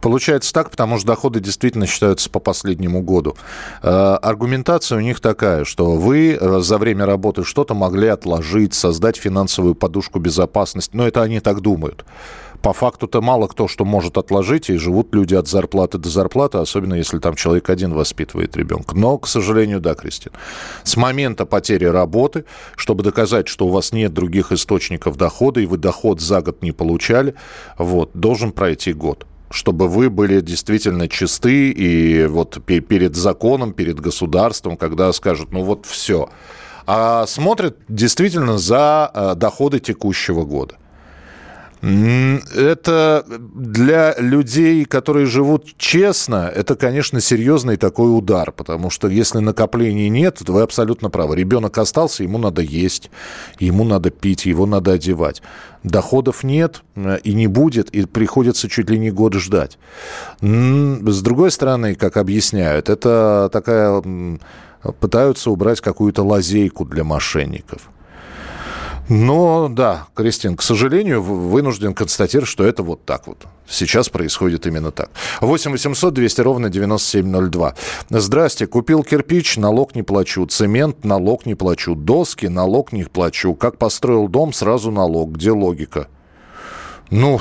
Получается 0.01 0.53
так, 0.53 0.71
потому 0.71 0.97
что 0.97 1.07
доходы 1.07 1.39
действительно 1.39 1.85
считаются 1.87 2.29
по 2.29 2.39
последнему 2.39 3.01
году. 3.01 3.35
Э, 3.81 4.17
аргументация 4.21 4.97
у 4.97 5.01
них 5.01 5.19
такая, 5.19 5.63
что 5.65 5.91
вы 5.91 6.33
э, 6.33 6.59
за 6.59 6.77
время 6.77 7.05
работы 7.05 7.43
что-то 7.43 7.73
могли 7.73 8.07
отложить, 8.07 8.73
создать 8.73 9.17
финансовую 9.17 9.75
подушку 9.75 10.19
безопасности. 10.19 10.95
Но 10.95 11.07
это 11.07 11.21
они 11.21 11.39
так 11.39 11.61
думают. 11.61 12.05
По 12.61 12.73
факту-то 12.73 13.21
мало 13.21 13.47
кто 13.47 13.67
что 13.67 13.85
может 13.85 14.17
отложить, 14.17 14.69
и 14.69 14.77
живут 14.77 15.13
люди 15.13 15.35
от 15.35 15.47
зарплаты 15.47 15.97
до 15.97 16.09
зарплаты, 16.09 16.57
особенно 16.57 16.95
если 16.95 17.19
там 17.19 17.35
человек 17.35 17.69
один 17.69 17.93
воспитывает 17.93 18.57
ребенка. 18.57 18.95
Но, 18.95 19.17
к 19.17 19.27
сожалению, 19.27 19.79
да, 19.79 19.95
Кристина. 19.95 20.35
С 20.83 20.97
момента 20.97 21.45
потери 21.45 21.85
работы, 21.85 22.45
чтобы 22.75 23.03
доказать, 23.03 23.47
что 23.47 23.67
у 23.67 23.69
вас 23.69 23.91
нет 23.91 24.13
других 24.13 24.51
источников 24.51 25.17
дохода, 25.17 25.59
и 25.59 25.65
вы 25.65 25.77
доход 25.77 26.19
за 26.19 26.41
год 26.41 26.61
не 26.61 26.71
получали, 26.71 27.35
вот, 27.77 28.11
должен 28.13 28.51
пройти 28.51 28.93
год 28.93 29.25
чтобы 29.49 29.87
вы 29.87 30.09
были 30.09 30.41
действительно 30.41 31.07
чисты 31.07 31.71
и 31.71 32.25
вот 32.25 32.61
перед 32.65 33.15
законом, 33.15 33.71
перед 33.71 33.97
государством, 33.97 34.75
когда 34.75 35.13
скажут, 35.13 35.51
ну 35.51 35.63
вот 35.63 35.85
все. 35.85 36.29
А 36.85 37.25
смотрят 37.27 37.77
действительно 37.87 38.57
за 38.57 39.11
э, 39.13 39.35
доходы 39.35 39.79
текущего 39.79 40.43
года. 40.43 40.75
Это 41.81 43.23
для 43.27 44.15
людей, 44.17 44.85
которые 44.85 45.27
живут 45.27 45.77
честно, 45.77 46.51
это, 46.53 46.75
конечно, 46.75 47.21
серьезный 47.21 47.77
такой 47.77 48.15
удар, 48.17 48.51
потому 48.51 48.89
что 48.89 49.07
если 49.07 49.39
накоплений 49.39 50.09
нет, 50.09 50.41
вы 50.47 50.61
абсолютно 50.61 51.09
правы. 51.09 51.35
Ребенок 51.35 51.77
остался, 51.77 52.23
ему 52.23 52.39
надо 52.39 52.61
есть, 52.61 53.11
ему 53.59 53.83
надо 53.83 54.09
пить, 54.09 54.45
его 54.45 54.65
надо 54.65 54.93
одевать. 54.93 55.43
Доходов 55.83 56.43
нет 56.43 56.81
э, 56.95 57.19
и 57.23 57.33
не 57.33 57.47
будет, 57.47 57.89
и 57.91 58.05
приходится 58.05 58.67
чуть 58.67 58.89
ли 58.89 58.97
не 58.97 59.11
год 59.11 59.35
ждать. 59.35 59.77
С 60.41 61.21
другой 61.21 61.51
стороны, 61.51 61.95
как 61.95 62.17
объясняют, 62.17 62.89
это 62.89 63.49
такая... 63.51 64.03
Пытаются 64.99 65.51
убрать 65.51 65.81
какую-то 65.81 66.23
лазейку 66.23 66.85
для 66.85 67.03
мошенников– 67.03 67.89
но 69.09 69.69
да, 69.69 70.07
Кристин, 70.13 70.55
к 70.55 70.61
сожалению, 70.61 71.21
вынужден 71.21 71.93
констатировать, 71.93 72.49
что 72.49 72.65
это 72.65 72.83
вот 72.83 73.05
так 73.05 73.27
вот. 73.27 73.45
Сейчас 73.67 74.09
происходит 74.09 74.65
именно 74.65 74.91
так. 74.91 75.09
8 75.41 75.71
800 75.71 76.13
200 76.13 76.41
ровно 76.41 76.69
9702. 76.69 77.75
Здрасте, 78.09 78.67
купил 78.67 79.03
кирпич, 79.03 79.57
налог 79.57 79.95
не 79.95 80.03
плачу. 80.03 80.45
Цемент, 80.45 81.05
налог 81.05 81.45
не 81.45 81.55
плачу. 81.55 81.95
Доски, 81.95 82.47
налог 82.47 82.91
не 82.91 83.03
плачу. 83.03 83.55
Как 83.55 83.77
построил 83.77 84.27
дом, 84.27 84.53
сразу 84.53 84.91
налог. 84.91 85.31
Где 85.31 85.51
логика? 85.51 86.07
Ну, 87.09 87.39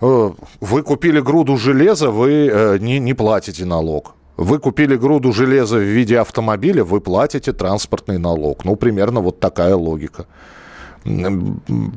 э, 0.00 0.30
вы 0.60 0.82
купили 0.82 1.20
груду 1.20 1.56
железа, 1.56 2.10
вы 2.10 2.50
э, 2.52 2.78
не, 2.78 2.98
не 2.98 3.14
платите 3.14 3.64
налог. 3.64 4.14
Вы 4.36 4.58
купили 4.58 4.96
груду 4.96 5.32
железа 5.32 5.76
в 5.76 5.82
виде 5.82 6.18
автомобиля, 6.18 6.84
вы 6.84 7.00
платите 7.00 7.52
транспортный 7.52 8.18
налог. 8.18 8.64
Ну, 8.64 8.76
примерно 8.76 9.20
вот 9.20 9.40
такая 9.40 9.74
логика. 9.76 10.26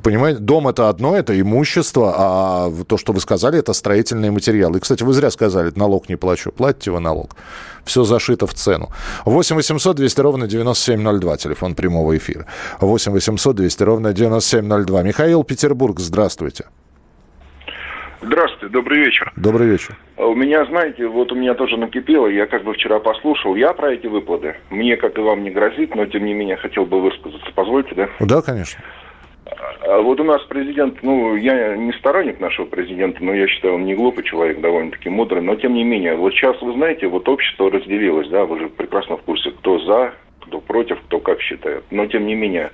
Понимаете, 0.03 0.39
дом 0.39 0.67
это 0.67 0.89
одно, 0.89 1.15
это 1.15 1.39
имущество, 1.39 2.13
а 2.15 2.71
то, 2.87 2.97
что 2.97 3.11
вы 3.11 3.19
сказали, 3.19 3.57
это 3.57 3.73
строительные 3.73 4.31
материалы. 4.31 4.77
И, 4.77 4.81
кстати, 4.81 5.03
вы 5.03 5.13
зря 5.13 5.31
сказали, 5.31 5.71
налог 5.75 6.09
не 6.09 6.15
плачу. 6.15 6.51
Платите 6.51 6.91
вы 6.91 6.99
налог. 6.99 7.35
Все 7.85 8.03
зашито 8.03 8.45
в 8.45 8.53
цену. 8.53 8.89
8 9.25 9.55
800 9.55 9.95
200 9.95 10.21
ровно 10.21 10.47
9702, 10.47 11.37
телефон 11.37 11.73
прямого 11.73 12.15
эфира. 12.15 12.45
8 12.81 13.11
800 13.11 13.55
200 13.55 13.83
ровно 13.83 14.13
9702. 14.13 15.03
Михаил 15.03 15.43
Петербург, 15.43 15.99
здравствуйте. 15.99 16.65
Здравствуйте, 18.21 18.67
добрый 18.73 18.99
вечер. 18.99 19.31
Добрый 19.37 19.67
вечер. 19.67 19.97
А 20.17 20.25
у 20.25 20.35
меня, 20.35 20.65
знаете, 20.65 21.07
вот 21.07 21.31
у 21.31 21.35
меня 21.35 21.53
тоже 21.53 21.77
накипело, 21.77 22.27
я 22.27 22.47
как 22.47 22.63
бы 22.65 22.73
вчера 22.73 22.99
послушал, 22.99 23.55
я 23.55 23.73
про 23.73 23.93
эти 23.93 24.07
выплаты. 24.07 24.57
Мне, 24.69 24.97
как 24.97 25.17
и 25.17 25.21
вам, 25.21 25.43
не 25.43 25.51
грозит, 25.51 25.95
но 25.95 26.05
тем 26.05 26.25
не 26.25 26.33
менее 26.33 26.57
хотел 26.57 26.85
бы 26.85 27.01
высказаться. 27.01 27.47
Позвольте, 27.55 27.95
да? 27.95 28.09
Да, 28.19 28.41
конечно. 28.41 28.83
А 29.81 30.01
вот 30.01 30.19
у 30.19 30.23
нас 30.23 30.41
президент, 30.43 31.01
ну, 31.01 31.35
я 31.35 31.75
не 31.75 31.91
сторонник 31.93 32.39
нашего 32.39 32.65
президента, 32.65 33.23
но 33.23 33.33
я 33.33 33.47
считаю, 33.47 33.75
он 33.75 33.85
не 33.85 33.95
глупый 33.95 34.23
человек, 34.23 34.59
довольно-таки 34.59 35.09
мудрый, 35.09 35.41
но 35.41 35.55
тем 35.55 35.73
не 35.73 35.83
менее, 35.83 36.15
вот 36.15 36.33
сейчас, 36.33 36.61
вы 36.61 36.73
знаете, 36.73 37.07
вот 37.07 37.27
общество 37.27 37.71
разделилось, 37.71 38.29
да, 38.29 38.45
вы 38.45 38.59
же 38.59 38.69
прекрасно 38.69 39.17
в 39.17 39.21
курсе, 39.21 39.51
кто 39.51 39.79
за, 39.79 40.13
кто 40.41 40.59
против, 40.59 40.99
кто 41.01 41.19
как 41.19 41.41
считает, 41.41 41.83
но 41.91 42.05
тем 42.05 42.25
не 42.25 42.35
менее, 42.35 42.71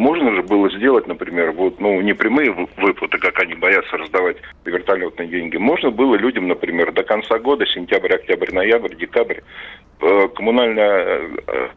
можно 0.00 0.34
же 0.34 0.42
было 0.42 0.70
сделать, 0.70 1.06
например, 1.06 1.52
вот, 1.52 1.78
ну, 1.78 2.00
не 2.00 2.14
прямые 2.14 2.50
выплаты, 2.78 3.18
как 3.18 3.38
они 3.42 3.54
боятся 3.54 3.98
раздавать 3.98 4.38
вертолетные 4.64 5.28
деньги. 5.28 5.58
Можно 5.58 5.90
было 5.90 6.14
людям, 6.14 6.48
например, 6.48 6.90
до 6.92 7.02
конца 7.02 7.38
года, 7.38 7.66
сентябрь, 7.66 8.14
октябрь, 8.14 8.50
ноябрь, 8.50 8.96
декабрь, 8.96 9.40
э, 10.00 10.28
коммунальная, 10.34 11.20
э, 11.46 11.68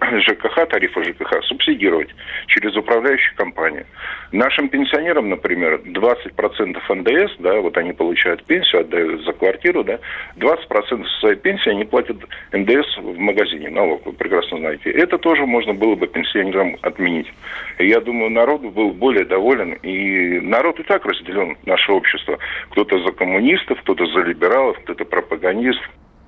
ЖКХ, 0.20 0.66
тарифы 0.68 1.04
ЖКХ 1.04 1.42
субсидировать 1.44 2.10
через 2.48 2.76
управляющую 2.76 3.34
компанию. 3.36 3.86
Нашим 4.32 4.68
пенсионерам, 4.68 5.30
например, 5.30 5.80
20% 5.84 6.94
НДС, 6.94 7.36
да, 7.38 7.60
вот 7.60 7.76
они 7.78 7.92
получают 7.92 8.44
пенсию, 8.44 8.82
отдают 8.82 9.24
за 9.24 9.32
квартиру, 9.32 9.84
да, 9.84 9.98
20% 10.36 11.06
своей 11.20 11.36
пенсии 11.36 11.70
они 11.70 11.84
платят 11.84 12.16
НДС 12.52 12.98
в 12.98 13.18
магазине, 13.18 13.70
налог, 13.70 14.04
вы 14.06 14.12
прекрасно 14.12 14.58
знаете. 14.58 14.90
Это 14.90 15.18
тоже 15.18 15.46
можно 15.46 15.74
было 15.74 15.94
бы 15.94 16.06
пенсионерам 16.06 16.76
отменить. 16.82 17.21
И 17.78 17.86
я 17.86 18.00
думаю, 18.00 18.30
народ 18.30 18.62
был 18.62 18.90
более 18.90 19.24
доволен, 19.24 19.72
и 19.82 20.40
народ 20.40 20.78
и 20.80 20.82
так 20.82 21.04
разделен, 21.04 21.56
наше 21.66 21.92
общество. 21.92 22.38
Кто-то 22.70 22.98
за 23.00 23.12
коммунистов, 23.12 23.80
кто-то 23.82 24.06
за 24.06 24.20
либералов, 24.20 24.78
кто-то 24.80 25.04
пропагандист, 25.04 25.80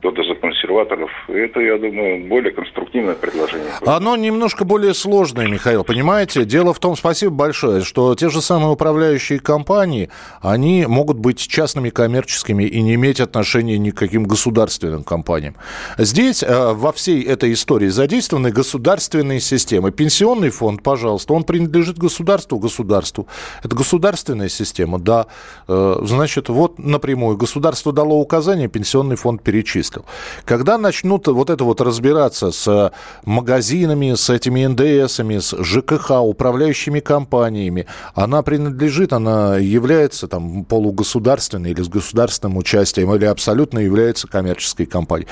кто-то 0.05 0.23
за 0.23 0.35
консерваторов. 0.35 1.11
Это, 1.29 1.61
я 1.61 1.79
думаю, 1.79 2.29
более 2.29 2.53
конструктивное 2.53 3.15
предложение. 3.15 3.71
Оно 3.87 4.17
немножко 4.17 4.67
более 4.67 4.93
сложное, 4.93 5.49
Михаил, 5.49 5.83
понимаете? 5.83 6.45
Дело 6.45 6.75
в 6.75 6.79
том, 6.79 6.95
спасибо 6.95 7.33
большое, 7.33 7.81
что 7.81 8.15
те 8.15 8.29
же 8.29 8.43
самые 8.43 8.71
управляющие 8.71 9.39
компании, 9.39 10.11
они 10.43 10.85
могут 10.87 11.17
быть 11.17 11.39
частными 11.39 11.89
коммерческими 11.89 12.65
и 12.65 12.83
не 12.83 12.97
иметь 12.97 13.19
отношения 13.19 13.79
ни 13.79 13.91
к 13.93 13.97
каким 13.97 14.25
государственным 14.25 15.05
компаниям. 15.05 15.57
Здесь 15.97 16.43
э, 16.43 16.73
во 16.75 16.93
всей 16.93 17.23
этой 17.23 17.55
истории 17.55 17.89
задействованы 17.89 18.51
государственные 18.51 19.41
системы. 19.41 19.91
Пенсионный 19.91 20.51
фонд, 20.51 20.83
пожалуйста, 20.83 21.33
он 21.33 21.45
принадлежит 21.45 21.97
государству, 21.97 22.59
государству. 22.59 23.27
Это 23.63 23.75
государственная 23.75 24.51
система, 24.51 24.99
да. 24.99 25.29
Э, 25.67 25.97
значит, 26.03 26.51
вот 26.51 26.79
напрямую 26.79 27.39
государство 27.39 27.91
дало 27.91 28.21
указание, 28.21 28.69
пенсионный 28.69 29.17
фонд 29.17 29.43
перечислил 29.43 29.94
перечислил. 29.95 30.05
Когда 30.45 30.79
начнут 30.79 31.27
вот 31.27 31.51
это 31.51 31.65
вот 31.65 31.81
разбираться 31.81 32.51
с 32.51 32.93
магазинами, 33.25 34.15
с 34.15 34.31
этими 34.31 34.67
НДСами, 34.67 35.39
с 35.39 35.57
ЖКХ, 35.63 36.23
управляющими 36.23 37.01
компаниями, 37.01 37.87
она 38.15 38.43
принадлежит, 38.43 39.13
она 39.13 39.57
является 39.59 40.29
там 40.29 40.65
полугосударственной 40.65 41.71
или 41.71 41.83
с 41.83 41.89
государственным 41.89 42.57
участием, 42.57 43.15
или 43.15 43.25
абсолютно 43.25 43.79
является 43.79 44.29
коммерческой 44.29 44.87
компанией. 44.87 45.29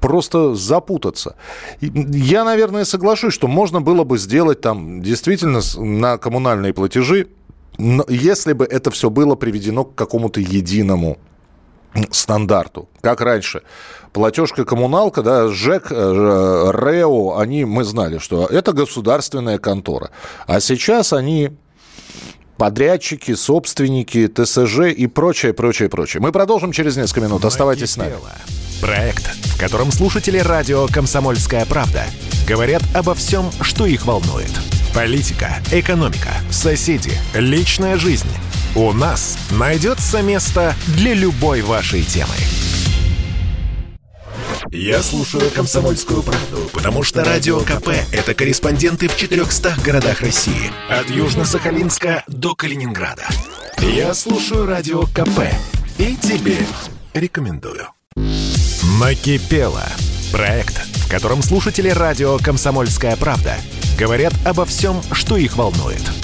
Просто 0.00 0.54
запутаться. 0.54 1.36
Я, 1.80 2.44
наверное, 2.44 2.84
соглашусь, 2.84 3.34
что 3.34 3.48
можно 3.48 3.80
было 3.80 4.04
бы 4.04 4.18
сделать 4.18 4.60
там 4.60 5.02
действительно 5.02 5.60
на 5.76 6.18
коммунальные 6.18 6.72
платежи, 6.72 7.28
если 8.08 8.52
бы 8.52 8.64
это 8.64 8.90
все 8.90 9.10
было 9.10 9.34
приведено 9.34 9.84
к 9.84 9.94
какому-то 9.96 10.40
единому 10.40 11.18
стандарту, 12.10 12.88
как 13.00 13.20
раньше. 13.20 13.62
Платежка 14.12 14.64
коммуналка, 14.64 15.22
да, 15.22 15.48
ЖЭК, 15.48 15.90
э, 15.90 16.70
РЭО, 16.72 17.38
они, 17.38 17.64
мы 17.64 17.84
знали, 17.84 18.18
что 18.18 18.46
это 18.46 18.72
государственная 18.72 19.58
контора. 19.58 20.10
А 20.46 20.60
сейчас 20.60 21.12
они 21.12 21.50
подрядчики, 22.56 23.34
собственники, 23.34 24.28
ТСЖ 24.28 24.92
и 24.96 25.06
прочее, 25.06 25.52
прочее, 25.52 25.88
прочее. 25.88 26.20
Мы 26.20 26.32
продолжим 26.32 26.72
через 26.72 26.96
несколько 26.96 27.22
минут. 27.22 27.44
Оставайтесь 27.44 27.92
с 27.92 27.96
нами. 27.96 28.14
Проект, 28.80 29.24
в 29.24 29.58
котором 29.58 29.90
слушатели 29.90 30.38
радио 30.38 30.86
«Комсомольская 30.88 31.64
правда» 31.66 32.04
говорят 32.46 32.82
обо 32.94 33.14
всем, 33.14 33.50
что 33.62 33.86
их 33.86 34.06
волнует. 34.06 34.50
Политика, 34.94 35.56
экономика, 35.72 36.30
соседи, 36.50 37.12
личная 37.34 37.96
жизнь– 37.96 38.28
у 38.74 38.92
нас 38.92 39.38
найдется 39.52 40.20
место 40.22 40.74
для 40.88 41.14
любой 41.14 41.62
вашей 41.62 42.02
темы. 42.02 42.34
Я 44.70 45.02
слушаю 45.02 45.50
«Комсомольскую 45.50 46.22
правду», 46.22 46.68
потому 46.72 47.04
что 47.04 47.22
«Радио 47.22 47.60
КП»— 47.60 47.88
это 48.12 48.34
корреспонденты 48.34 49.08
в 49.08 49.16
400 49.16 49.76
городах 49.84 50.20
России. 50.20 50.72
От 50.88 51.08
Южно-Сахалинска 51.08 52.22
до 52.26 52.56
Калининграда. 52.56 53.24
Я 53.78 54.12
слушаю 54.14 54.66
«Радио 54.66 55.02
КП» 55.02 55.42
и 55.98 56.16
тебе 56.16 56.58
рекомендую. 57.12 57.86
«Накипело»— 58.98 59.84
проект, 60.32 60.76
в 60.96 61.08
котором 61.08 61.42
слушатели 61.42 61.90
радио 61.90 62.38
«Комсомольская 62.38 63.14
правда» 63.16 63.54
говорят 63.96 64.32
обо 64.44 64.64
всем, 64.64 65.00
что 65.12 65.36
их 65.36 65.56
волнует– 65.56 66.02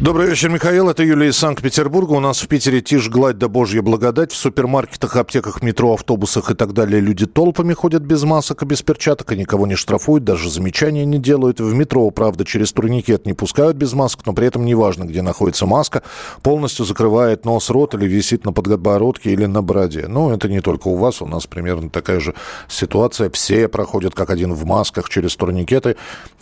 Добрый 0.00 0.30
вечер, 0.30 0.48
Михаил. 0.48 0.88
Это 0.88 1.02
Юлия 1.02 1.28
из 1.28 1.36
Санкт-Петербурга. 1.36 2.12
У 2.12 2.20
нас 2.20 2.40
в 2.40 2.48
Питере 2.48 2.80
тишь, 2.80 3.10
гладь 3.10 3.36
да 3.36 3.48
божья 3.48 3.82
благодать. 3.82 4.32
В 4.32 4.34
супермаркетах, 4.34 5.14
аптеках, 5.14 5.60
метро, 5.60 5.92
автобусах 5.92 6.50
и 6.50 6.54
так 6.54 6.72
далее 6.72 7.02
люди 7.02 7.26
толпами 7.26 7.74
ходят 7.74 8.02
без 8.02 8.22
масок 8.22 8.62
и 8.62 8.64
без 8.64 8.80
перчаток, 8.80 9.30
и 9.30 9.36
никого 9.36 9.66
не 9.66 9.74
штрафуют, 9.74 10.24
даже 10.24 10.48
замечания 10.48 11.04
не 11.04 11.18
делают. 11.18 11.60
В 11.60 11.74
метро, 11.74 12.10
правда, 12.12 12.46
через 12.46 12.72
турникет 12.72 13.26
не 13.26 13.34
пускают 13.34 13.76
без 13.76 13.92
масок, 13.92 14.24
но 14.24 14.32
при 14.32 14.46
этом 14.46 14.64
неважно, 14.64 15.04
где 15.04 15.20
находится 15.20 15.66
маска, 15.66 16.02
полностью 16.42 16.86
закрывает 16.86 17.44
нос, 17.44 17.68
рот 17.68 17.94
или 17.94 18.06
висит 18.06 18.46
на 18.46 18.54
подбородке 18.54 19.32
или 19.32 19.44
на 19.44 19.60
бороде. 19.60 20.06
Ну, 20.08 20.32
это 20.32 20.48
не 20.48 20.62
только 20.62 20.88
у 20.88 20.96
вас, 20.96 21.20
у 21.20 21.26
нас 21.26 21.44
примерно 21.46 21.90
такая 21.90 22.20
же 22.20 22.34
ситуация. 22.68 23.28
Все 23.28 23.68
проходят 23.68 24.14
как 24.14 24.30
один 24.30 24.54
в 24.54 24.64
масках 24.64 25.10
через 25.10 25.36
турникеты. 25.36 25.96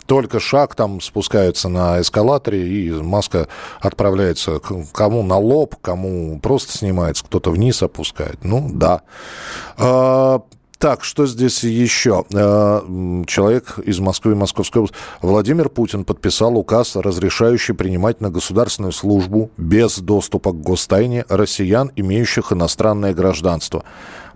Только 0.05 0.39
шаг 0.39 0.73
там 0.73 1.01
спускаются 1.01 1.69
на 1.69 2.01
эскалаторе, 2.01 2.67
и 2.67 2.89
маска 2.89 3.48
отправляется 3.79 4.59
кому 4.93 5.23
на 5.23 5.37
лоб, 5.37 5.75
кому 5.81 6.39
просто 6.39 6.77
снимается, 6.77 7.23
кто-то 7.25 7.51
вниз 7.51 7.81
опускает. 7.83 8.43
Ну, 8.43 8.69
да. 8.73 9.01
А, 9.77 10.41
так, 10.79 11.03
что 11.03 11.27
здесь 11.27 11.63
еще? 11.63 12.23
А, 12.33 12.85
человек 13.27 13.79
из 13.79 13.99
Москвы, 13.99 14.33
Московской 14.35 14.81
области. 14.81 14.97
Владимир 15.21 15.67
Путин 15.67 16.05
подписал 16.05 16.57
указ, 16.57 16.95
разрешающий 16.95 17.73
принимать 17.73 18.21
на 18.21 18.29
государственную 18.29 18.93
службу 18.93 19.51
без 19.57 19.99
доступа 19.99 20.53
к 20.53 20.61
гостайне 20.61 21.25
россиян, 21.27 21.91
имеющих 21.97 22.53
иностранное 22.53 23.13
гражданство, 23.13 23.83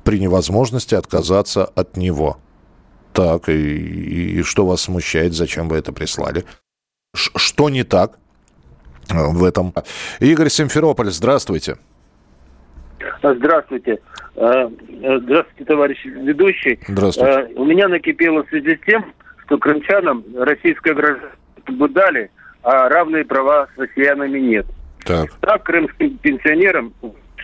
при 0.04 0.20
невозможности 0.20 0.96
отказаться 0.96 1.64
от 1.64 1.96
него. 1.96 2.38
Так, 3.14 3.48
и, 3.48 4.40
и 4.40 4.42
что 4.42 4.66
вас 4.66 4.82
смущает? 4.82 5.34
Зачем 5.34 5.70
вы 5.70 5.78
это 5.78 5.94
прислали? 5.94 6.44
Ш 7.16 7.32
что 7.36 7.70
не 7.70 7.84
так 7.84 8.18
в 9.10 9.44
этом? 9.44 9.74
Игорь 10.20 10.50
Симферополь, 10.50 11.10
здравствуйте. 11.10 11.78
Здравствуйте. 13.22 14.00
Э, 14.36 14.70
э, 15.02 15.20
здравствуйте, 15.20 15.66
товарищ 15.66 16.04
ведущий. 16.06 16.80
Здравствуйте. 16.88 17.54
У 17.56 17.66
меня 17.66 17.88
накипело 17.88 18.44
в 18.44 18.50
связи 18.50 18.76
с 18.76 18.86
тем, 18.86 19.14
что 19.46 19.58
крымчанам 19.58 20.24
российское 20.38 20.94
гражданство 20.94 21.34
бы 21.72 21.90
дали, 21.90 22.32
а 22.64 22.90
равные 22.90 23.26
права 23.26 23.68
с 23.76 23.80
россиянами 23.80 24.40
нет. 24.40 24.66
Так. 25.06 25.32
Так, 25.42 25.64
крымским 25.64 26.18
пенсионерам 26.18 26.94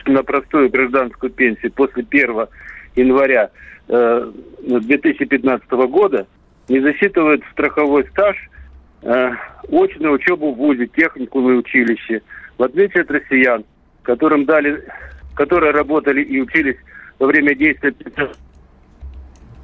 на 0.06 0.24
простую 0.24 0.70
гражданскую 0.70 1.32
пенсию 1.32 1.72
после 1.74 2.06
1 2.10 2.48
января 2.96 3.52
2015 3.88 5.66
э, 5.72 5.88
года 5.88 6.28
не 6.68 6.80
засчитывают 6.80 7.44
страховой 7.52 8.06
стаж 8.12 8.38
э, 9.02 9.32
очную 9.70 10.14
учебу 10.14 10.54
в 10.54 10.58
ВУЗе, 10.58 10.88
техникум 10.88 11.50
и 11.50 11.56
училище. 11.56 12.22
В 12.58 12.64
отличие 12.64 13.04
от 13.04 13.12
россиян, 13.12 13.64
которым 14.04 14.46
дали, 14.46 14.84
которые 15.36 15.72
работали 15.72 16.22
и 16.22 16.42
учились 16.42 16.78
во 17.20 17.28
время 17.28 17.56
действия 17.56 17.94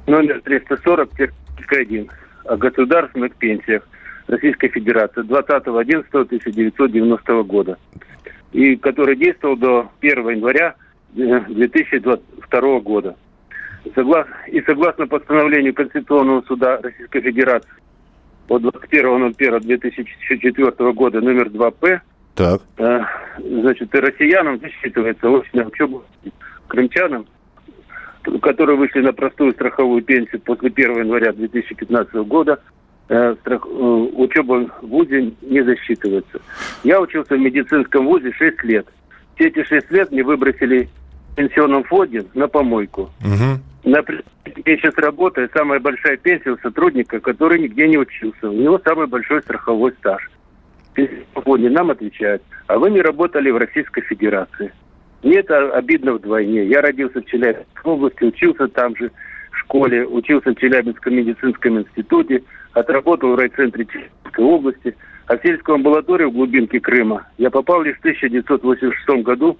номер 0.06 0.40
340 0.42 1.10
1 1.68 2.08
о 2.44 2.56
государственных 2.56 3.34
пенсиях 3.36 3.82
Российской 4.28 4.68
Федерации 4.68 5.22
20.11.1990 5.22 7.44
года 7.44 7.76
и 8.52 8.76
который 8.76 9.16
действовал 9.16 9.56
до 9.56 9.90
1 10.00 10.28
января 10.30 10.76
2022 11.14 12.22
э, 12.50 12.80
года. 12.80 13.16
Соглас... 13.94 14.26
И 14.48 14.60
согласно 14.62 15.06
постановлению 15.06 15.74
Конституционного 15.74 16.42
суда 16.42 16.80
Российской 16.82 17.20
Федерации 17.20 17.70
от 18.48 18.62
21.01.2004 18.62 20.92
года 20.92 21.20
номер 21.20 21.48
2П, 21.48 22.00
так. 22.36 22.60
Э, 22.76 23.00
значит, 23.38 23.94
и 23.94 23.98
россиянам 23.98 24.60
засчитывается 24.60 25.28
очная 25.28 25.64
учеба 25.64 26.02
крымчанам, 26.68 27.26
которые 28.42 28.76
вышли 28.76 29.00
на 29.00 29.14
простую 29.14 29.54
страховую 29.54 30.02
пенсию 30.02 30.42
после 30.42 30.68
1 30.68 30.98
января 30.98 31.32
2015 31.32 32.14
года, 32.26 32.60
э, 33.08 33.34
страх... 33.40 33.64
э, 33.64 33.68
учеба 33.68 34.70
в 34.82 34.86
ВУЗе 34.86 35.32
не 35.40 35.64
засчитывается. 35.64 36.42
Я 36.84 37.00
учился 37.00 37.36
в 37.36 37.40
медицинском 37.40 38.04
ВУЗе 38.04 38.32
6 38.32 38.64
лет. 38.64 38.86
Все 39.34 39.48
эти 39.48 39.64
6 39.64 39.90
лет 39.90 40.12
мне 40.12 40.22
выбросили 40.22 40.90
пенсионном 41.36 41.84
фонде 41.84 42.24
на 42.34 42.48
помойку. 42.48 43.10
Угу. 43.20 43.60
Например, 43.84 44.24
я 44.64 44.76
сейчас 44.76 44.94
работаю, 44.96 45.48
самая 45.54 45.78
большая 45.78 46.16
пенсия 46.16 46.50
у 46.50 46.58
сотрудника, 46.58 47.20
который 47.20 47.60
нигде 47.60 47.86
не 47.86 47.98
учился. 47.98 48.50
У 48.50 48.52
него 48.52 48.80
самый 48.84 49.06
большой 49.06 49.42
страховой 49.42 49.92
стаж. 50.00 50.28
Пенсионный 50.94 51.70
нам 51.70 51.90
отвечают, 51.90 52.42
а 52.66 52.78
вы 52.78 52.90
не 52.90 53.00
работали 53.00 53.50
в 53.50 53.58
Российской 53.58 54.00
Федерации. 54.02 54.72
Мне 55.22 55.36
это 55.38 55.70
обидно 55.72 56.14
вдвойне. 56.14 56.66
Я 56.66 56.80
родился 56.80 57.20
в 57.20 57.26
Челябинской 57.26 57.92
области, 57.92 58.24
учился 58.24 58.68
там 58.68 58.96
же 58.96 59.10
в 59.50 59.58
школе, 59.58 60.06
учился 60.06 60.50
в 60.50 60.56
Челябинском 60.56 61.14
медицинском 61.14 61.78
институте, 61.78 62.42
отработал 62.72 63.32
в 63.32 63.38
райцентре 63.38 63.84
Челябинской 63.86 64.44
области, 64.44 64.96
а 65.26 65.36
в 65.36 65.42
сельскую 65.42 65.76
амбулаторию 65.76 66.30
в 66.30 66.34
глубинке 66.34 66.80
Крыма 66.80 67.26
я 67.38 67.50
попал 67.50 67.82
лишь 67.82 67.96
в 67.96 68.00
1986 68.00 69.22
году 69.22 69.58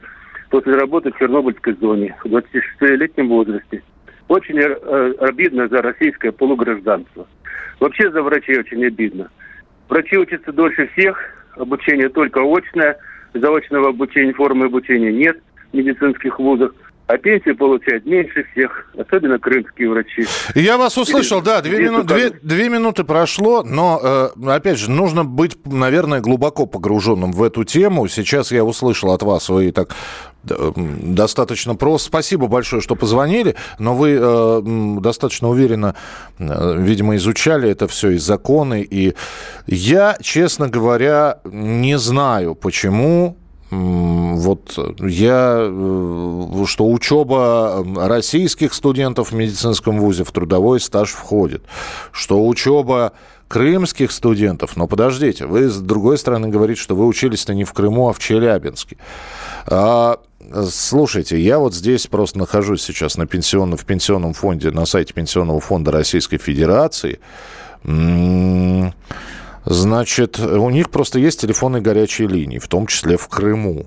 после 0.50 0.74
работы 0.74 1.12
в 1.12 1.18
Чернобыльской 1.18 1.74
зоне 1.74 2.16
в 2.22 2.26
26-летнем 2.26 3.28
возрасте. 3.28 3.82
Очень 4.28 4.58
э, 4.58 5.14
обидно 5.20 5.68
за 5.68 5.82
российское 5.82 6.32
полугражданство. 6.32 7.26
Вообще 7.80 8.10
за 8.10 8.22
врачей 8.22 8.58
очень 8.58 8.84
обидно. 8.84 9.28
Врачи 9.88 10.16
учатся 10.16 10.52
дольше 10.52 10.88
всех, 10.88 11.18
обучение 11.56 12.08
только 12.08 12.40
очное, 12.40 12.96
заочного 13.34 13.90
обучения, 13.90 14.32
формы 14.32 14.66
обучения 14.66 15.12
нет 15.12 15.38
в 15.72 15.76
медицинских 15.76 16.38
вузах 16.38 16.72
а 17.06 17.18
пенсии 17.18 17.52
получают 17.52 18.04
меньше 18.04 18.44
всех, 18.52 18.92
особенно 18.98 19.38
крымские 19.38 19.90
врачи. 19.90 20.26
Я 20.54 20.76
вас 20.76 20.98
услышал, 20.98 21.40
да, 21.40 21.62
две, 21.62 21.78
мину, 21.78 22.02
две, 22.02 22.30
две 22.30 22.68
минуты 22.68 23.04
прошло, 23.04 23.62
но, 23.62 24.32
э, 24.36 24.48
опять 24.50 24.78
же, 24.78 24.90
нужно 24.90 25.24
быть, 25.24 25.56
наверное, 25.64 26.20
глубоко 26.20 26.66
погруженным 26.66 27.30
в 27.32 27.42
эту 27.44 27.62
тему. 27.64 28.08
Сейчас 28.08 28.50
я 28.50 28.64
услышал 28.64 29.12
от 29.12 29.22
вас, 29.22 29.48
вы 29.48 29.70
так 29.70 29.94
достаточно 30.42 31.74
просто. 31.74 32.08
Спасибо 32.08 32.46
большое, 32.46 32.82
что 32.82 32.94
позвонили, 32.94 33.56
но 33.78 33.94
вы 33.94 34.16
э, 34.20 34.62
достаточно 35.00 35.48
уверенно, 35.48 35.94
э, 36.38 36.76
видимо, 36.78 37.16
изучали 37.16 37.68
это 37.70 37.86
все 37.88 38.10
и 38.10 38.18
законы. 38.18 38.86
И 38.88 39.14
я, 39.66 40.16
честно 40.20 40.68
говоря, 40.68 41.40
не 41.44 41.98
знаю, 41.98 42.54
почему 42.54 43.36
вот 43.70 44.78
я, 45.00 45.56
э, 45.58 46.64
что 46.66 46.88
учеба 46.88 47.84
российских 47.96 48.72
студентов 48.74 49.32
в 49.32 49.34
медицинском 49.34 49.98
вузе 49.98 50.24
в 50.24 50.30
трудовой 50.30 50.80
стаж 50.80 51.10
входит, 51.10 51.62
что 52.12 52.46
учеба 52.46 53.12
крымских 53.48 54.12
студентов, 54.12 54.76
но 54.76 54.86
подождите, 54.86 55.46
вы 55.46 55.68
с 55.68 55.78
другой 55.78 56.18
стороны 56.18 56.48
говорите, 56.48 56.80
что 56.80 56.94
вы 56.94 57.06
учились-то 57.06 57.54
не 57.54 57.64
в 57.64 57.72
Крыму, 57.72 58.08
а 58.08 58.12
в 58.12 58.18
Челябинске. 58.18 58.96
А, 59.66 60.18
слушайте, 60.68 61.40
я 61.40 61.58
вот 61.58 61.74
здесь 61.74 62.06
просто 62.06 62.38
нахожусь 62.38 62.82
сейчас 62.82 63.16
на 63.16 63.26
пенсионном, 63.26 63.78
в 63.78 63.84
пенсионном 63.84 64.32
фонде, 64.32 64.70
на 64.70 64.86
сайте 64.86 65.12
Пенсионного 65.12 65.60
фонда 65.60 65.92
Российской 65.92 66.38
Федерации. 66.38 67.20
М-м- 67.84 68.92
Значит, 69.66 70.38
у 70.38 70.70
них 70.70 70.90
просто 70.90 71.18
есть 71.18 71.40
телефонные 71.40 71.82
горячие 71.82 72.28
линии, 72.28 72.58
в 72.58 72.68
том 72.68 72.86
числе 72.86 73.16
в 73.16 73.26
Крыму. 73.26 73.86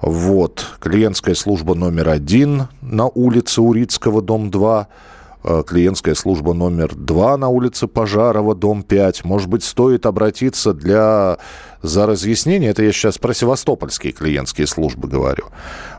Вот, 0.00 0.64
клиентская 0.78 1.34
служба 1.34 1.74
номер 1.74 2.08
один 2.08 2.68
на 2.80 3.06
улице 3.06 3.60
Урицкого, 3.62 4.22
дом 4.22 4.50
2, 4.50 4.88
э, 4.88 5.11
клиентская 5.42 6.14
служба 6.14 6.52
номер 6.54 6.94
два 6.94 7.36
на 7.36 7.48
улице 7.48 7.86
Пожарова, 7.86 8.54
дом 8.54 8.82
5. 8.82 9.24
Может 9.24 9.48
быть, 9.48 9.64
стоит 9.64 10.06
обратиться 10.06 10.72
для, 10.72 11.38
за 11.82 12.06
разъяснение, 12.06 12.70
это 12.70 12.82
я 12.82 12.92
сейчас 12.92 13.18
про 13.18 13.34
севастопольские 13.34 14.12
клиентские 14.12 14.66
службы 14.66 15.08
говорю. 15.08 15.46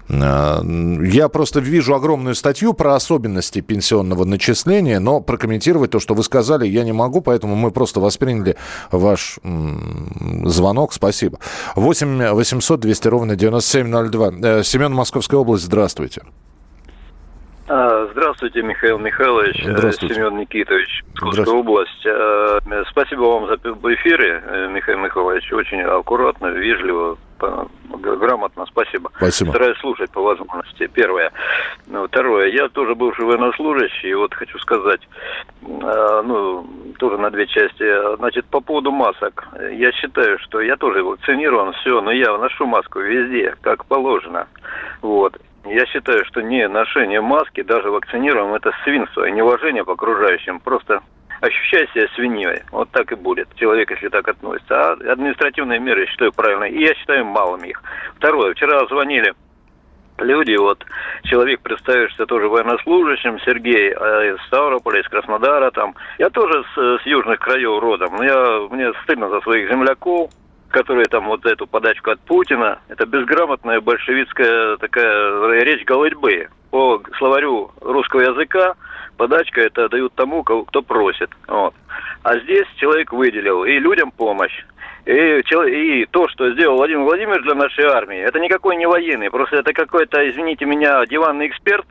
Э, 0.09 0.61
я 1.03 1.29
просто 1.29 1.59
вижу 1.59 1.95
огромную 1.95 2.35
статью 2.35 2.73
про 2.73 2.95
особенности 2.95 3.61
пенсионного 3.61 4.25
начисления, 4.25 4.99
но 4.99 5.21
прокомментировать 5.21 5.91
то, 5.91 5.99
что 5.99 6.13
вы 6.13 6.23
сказали, 6.23 6.67
я 6.67 6.83
не 6.83 6.93
могу, 6.93 7.21
поэтому 7.21 7.55
мы 7.55 7.71
просто 7.71 7.99
восприняли 7.99 8.55
ваш 8.91 9.39
звонок. 10.45 10.93
Спасибо. 10.93 11.39
8 11.75 12.31
800 12.31 12.79
200 12.79 13.07
ровно 13.07 13.35
9702. 13.35 14.31
Э, 14.41 14.63
Семен, 14.63 14.93
Московская 14.93 15.37
область, 15.37 15.65
здравствуйте. 15.65 16.21
А, 17.67 18.07
здравствуйте, 18.11 18.61
Михаил 18.61 18.99
Михайлович, 18.99 19.65
э, 19.65 19.77
Здравствуйте. 19.77 20.15
Семен 20.15 20.37
Никитович, 20.37 21.03
Московская 21.21 21.55
область. 21.55 22.07
Спасибо 22.89 23.21
вам 23.21 23.47
за 23.47 23.55
эфире, 23.55 24.43
Михаил 24.69 24.99
Михайлович. 24.99 25.51
Очень 25.53 25.81
аккуратно, 25.81 26.47
вежливо, 26.47 27.17
грамотно, 27.89 28.65
спасибо. 28.65 29.11
Спасибо. 29.15 29.49
Стараюсь 29.51 29.77
слушать 29.79 30.11
по 30.11 30.21
возможности. 30.21 30.87
Первое. 30.87 31.31
Ну, 31.87 32.07
второе. 32.07 32.49
Я 32.49 32.69
тоже 32.69 32.95
бывший 32.95 33.25
военнослужащий, 33.25 34.09
и 34.09 34.13
вот 34.13 34.33
хочу 34.33 34.57
сказать, 34.59 35.01
э, 35.61 36.21
ну, 36.25 36.67
тоже 36.99 37.17
на 37.17 37.29
две 37.29 37.47
части. 37.47 38.15
Значит, 38.17 38.45
по 38.45 38.59
поводу 38.59 38.91
масок. 38.91 39.47
Я 39.71 39.91
считаю, 39.93 40.39
что 40.39 40.61
я 40.61 40.75
тоже 40.75 41.03
вакцинирован, 41.03 41.73
все, 41.73 42.01
но 42.01 42.11
я 42.11 42.37
ношу 42.37 42.65
маску 42.65 42.99
везде, 42.99 43.55
как 43.61 43.85
положено. 43.85 44.47
Вот. 45.01 45.39
Я 45.65 45.85
считаю, 45.85 46.25
что 46.25 46.41
не 46.41 46.67
ношение 46.67 47.21
маски, 47.21 47.61
даже 47.61 47.89
вакцинированным, 47.89 48.55
это 48.55 48.71
свинство 48.83 49.25
и 49.25 49.31
неуважение 49.31 49.85
к 49.85 49.89
окружающим. 49.89 50.59
Просто 50.59 51.01
ощущай 51.39 51.87
себя 51.93 52.07
свиньей. 52.15 52.63
Вот 52.71 52.89
так 52.91 53.11
и 53.11 53.15
будет. 53.15 53.47
Человек, 53.55 53.91
если 53.91 54.09
так 54.09 54.27
относится. 54.27 54.91
А 54.91 55.11
административные 55.11 55.79
меры, 55.79 56.01
я 56.01 56.07
считаю, 56.07 56.33
правильно. 56.33 56.65
И 56.65 56.79
я 56.79 56.93
считаю, 56.95 57.25
малым 57.25 57.63
их. 57.63 57.81
Второе. 58.15 58.53
Вчера 58.53 58.85
звонили 58.87 59.33
люди, 60.17 60.55
вот 60.55 60.83
человек, 61.23 61.61
представишься 61.61 62.25
тоже 62.25 62.47
военнослужащим, 62.47 63.39
Сергей, 63.39 63.91
а 63.93 64.33
из 64.33 64.41
Ставрополя, 64.47 65.01
из 65.01 65.07
Краснодара 65.07 65.71
там. 65.71 65.95
Я 66.17 66.29
тоже 66.29 66.63
с, 66.75 67.03
с 67.03 67.05
южных 67.05 67.39
краев 67.39 67.81
родом, 67.81 68.15
но 68.17 68.23
я, 68.23 68.67
мне 68.69 68.91
стыдно 69.03 69.29
за 69.29 69.41
своих 69.41 69.69
земляков, 69.69 70.29
которые 70.73 71.05
там 71.05 71.27
вот 71.27 71.45
эту 71.45 71.67
подачку 71.67 72.09
от 72.09 72.19
Путина, 72.21 72.79
это 72.89 73.05
безграмотная 73.05 73.79
большевистская 73.79 74.75
такая 74.77 75.61
речь 75.61 75.85
голытьбы. 75.85 76.49
По 76.71 76.99
словарю 77.19 77.71
русского 77.79 78.21
языка 78.21 78.73
подачка 79.15 79.61
это 79.61 79.87
дают 79.87 80.13
тому, 80.15 80.43
кто 80.43 80.81
просит. 80.81 81.29
Вот. 81.47 81.75
А 82.23 82.39
здесь 82.39 82.65
человек 82.77 83.13
выделил 83.13 83.63
и 83.63 83.77
людям 83.77 84.11
помощь. 84.11 84.65
И, 85.05 85.11
и 85.11 86.05
то, 86.07 86.27
что 86.29 86.51
сделал 86.53 86.77
Владимир 86.77 87.03
Владимирович 87.03 87.43
для 87.43 87.53
нашей 87.53 87.85
армии, 87.85 88.17
это 88.17 88.39
никакой 88.39 88.75
не 88.75 88.87
военный, 88.87 89.29
просто 89.29 89.57
это 89.57 89.73
какой-то, 89.73 90.27
извините 90.27 90.65
меня, 90.65 91.05
диванный 91.05 91.47
эксперт, 91.47 91.85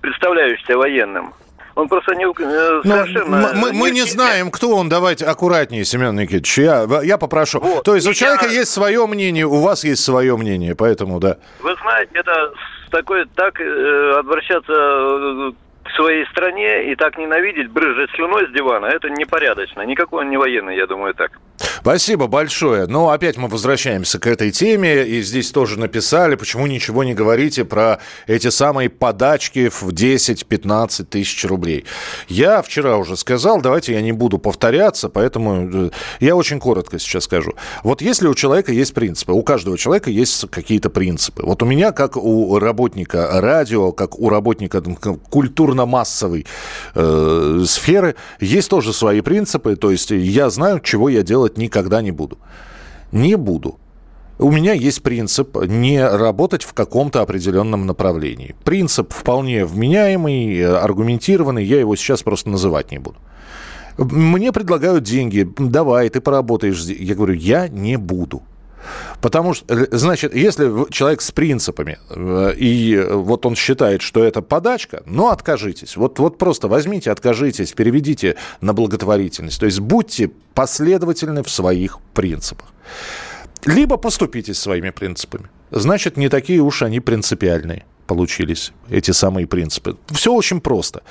представляющийся 0.00 0.76
военным. 0.76 1.32
Он 1.78 1.86
просто 1.86 2.12
не, 2.16 2.24
э, 2.24 2.82
совершенно... 2.82 3.52
Мы, 3.54 3.72
мы 3.72 3.90
не, 3.92 4.00
не 4.00 4.02
знаем, 4.02 4.50
кто 4.50 4.74
он. 4.74 4.88
Давайте 4.88 5.26
аккуратнее, 5.26 5.84
Семен 5.84 6.16
Никитич. 6.16 6.58
Я, 6.58 6.84
я 7.04 7.18
попрошу. 7.18 7.60
Вот. 7.60 7.84
То 7.84 7.94
есть 7.94 8.04
у 8.08 8.12
человека 8.14 8.46
я... 8.46 8.50
есть 8.50 8.72
свое 8.72 9.06
мнение, 9.06 9.46
у 9.46 9.60
вас 9.60 9.84
есть 9.84 10.02
свое 10.02 10.36
мнение, 10.36 10.74
поэтому 10.74 11.20
да. 11.20 11.36
Вы 11.60 11.76
знаете, 11.80 12.10
это 12.14 12.52
такой, 12.90 13.26
так 13.36 13.60
э, 13.60 14.14
обращаться 14.18 14.72
э, 14.72 15.52
к 15.84 15.90
своей 15.94 16.26
стране 16.32 16.90
и 16.90 16.96
так 16.96 17.16
ненавидеть, 17.16 17.70
брызжать 17.70 18.10
слюной 18.10 18.48
с 18.48 18.50
дивана, 18.50 18.86
это 18.86 19.08
непорядочно. 19.10 19.82
Никакой 19.82 20.24
он 20.24 20.30
не 20.30 20.36
военный, 20.36 20.76
я 20.76 20.88
думаю, 20.88 21.14
так. 21.14 21.30
Спасибо 21.80 22.26
большое. 22.26 22.86
Ну, 22.86 23.08
опять 23.08 23.36
мы 23.36 23.48
возвращаемся 23.48 24.18
к 24.18 24.26
этой 24.26 24.50
теме. 24.50 25.06
И 25.06 25.22
здесь 25.22 25.50
тоже 25.50 25.78
написали, 25.78 26.34
почему 26.34 26.66
ничего 26.66 27.04
не 27.04 27.14
говорите 27.14 27.64
про 27.64 28.00
эти 28.26 28.48
самые 28.50 28.88
подачки 28.88 29.68
в 29.68 29.84
10-15 29.88 31.04
тысяч 31.04 31.44
рублей. 31.44 31.84
Я 32.28 32.62
вчера 32.62 32.96
уже 32.96 33.16
сказал, 33.16 33.60
давайте 33.60 33.92
я 33.92 34.00
не 34.00 34.12
буду 34.12 34.38
повторяться, 34.38 35.08
поэтому 35.08 35.86
э, 35.86 35.90
я 36.20 36.36
очень 36.36 36.58
коротко 36.58 36.98
сейчас 36.98 37.24
скажу. 37.24 37.54
Вот 37.84 38.02
если 38.02 38.26
у 38.26 38.34
человека 38.34 38.72
есть 38.72 38.92
принципы, 38.94 39.32
у 39.32 39.42
каждого 39.42 39.78
человека 39.78 40.10
есть 40.10 40.50
какие-то 40.50 40.90
принципы. 40.90 41.42
Вот 41.44 41.62
у 41.62 41.66
меня, 41.66 41.92
как 41.92 42.16
у 42.16 42.58
работника 42.58 43.40
радио, 43.40 43.92
как 43.92 44.18
у 44.18 44.28
работника 44.28 44.82
культурно-массовой 45.30 46.46
э, 46.94 47.62
сферы, 47.66 48.16
есть 48.40 48.68
тоже 48.68 48.92
свои 48.92 49.20
принципы. 49.20 49.76
То 49.76 49.90
есть 49.90 50.10
я 50.10 50.50
знаю, 50.50 50.80
чего 50.80 51.08
я 51.08 51.22
делать 51.22 51.56
не 51.56 51.67
никогда 51.68 52.02
не 52.02 52.10
буду. 52.10 52.38
Не 53.12 53.36
буду. 53.36 53.78
У 54.38 54.52
меня 54.52 54.72
есть 54.72 55.02
принцип 55.02 55.56
не 55.66 56.00
работать 56.06 56.62
в 56.62 56.72
каком-то 56.72 57.22
определенном 57.22 57.86
направлении. 57.86 58.54
Принцип 58.64 59.12
вполне 59.12 59.64
вменяемый, 59.64 60.64
аргументированный, 60.64 61.64
я 61.64 61.80
его 61.80 61.96
сейчас 61.96 62.22
просто 62.22 62.48
называть 62.50 62.92
не 62.92 62.98
буду. 62.98 63.16
Мне 63.98 64.52
предлагают 64.52 65.02
деньги, 65.02 65.48
давай, 65.58 66.08
ты 66.08 66.20
поработаешь. 66.20 66.84
Я 66.84 67.16
говорю, 67.16 67.34
я 67.34 67.68
не 67.68 67.96
буду. 67.96 68.42
Потому 69.20 69.54
что, 69.54 69.74
э, 69.74 69.86
значит, 69.90 70.34
если 70.34 70.90
человек 70.90 71.20
с 71.20 71.30
принципами, 71.30 71.98
э, 72.10 72.54
и 72.56 72.98
вот 73.10 73.46
он 73.46 73.56
считает, 73.56 74.02
что 74.02 74.24
это 74.24 74.42
подачка, 74.42 75.02
ну, 75.06 75.28
откажитесь. 75.28 75.96
Вот, 75.96 76.18
вот 76.18 76.38
просто 76.38 76.68
возьмите, 76.68 77.10
откажитесь, 77.10 77.72
переведите 77.72 78.36
на 78.60 78.72
благотворительность. 78.72 79.60
То 79.60 79.66
есть 79.66 79.80
будьте 79.80 80.30
последовательны 80.54 81.42
в 81.42 81.50
своих 81.50 81.98
принципах. 82.14 82.68
Либо 83.64 83.96
поступите 83.96 84.54
своими 84.54 84.90
принципами. 84.90 85.48
Значит, 85.70 86.16
не 86.16 86.28
такие 86.28 86.60
уж 86.60 86.82
они 86.82 87.00
принципиальные 87.00 87.84
получились, 88.06 88.72
эти 88.88 89.10
самые 89.10 89.46
принципы. 89.46 89.96
Все 90.10 90.32
очень 90.32 90.60
просто. 90.60 91.02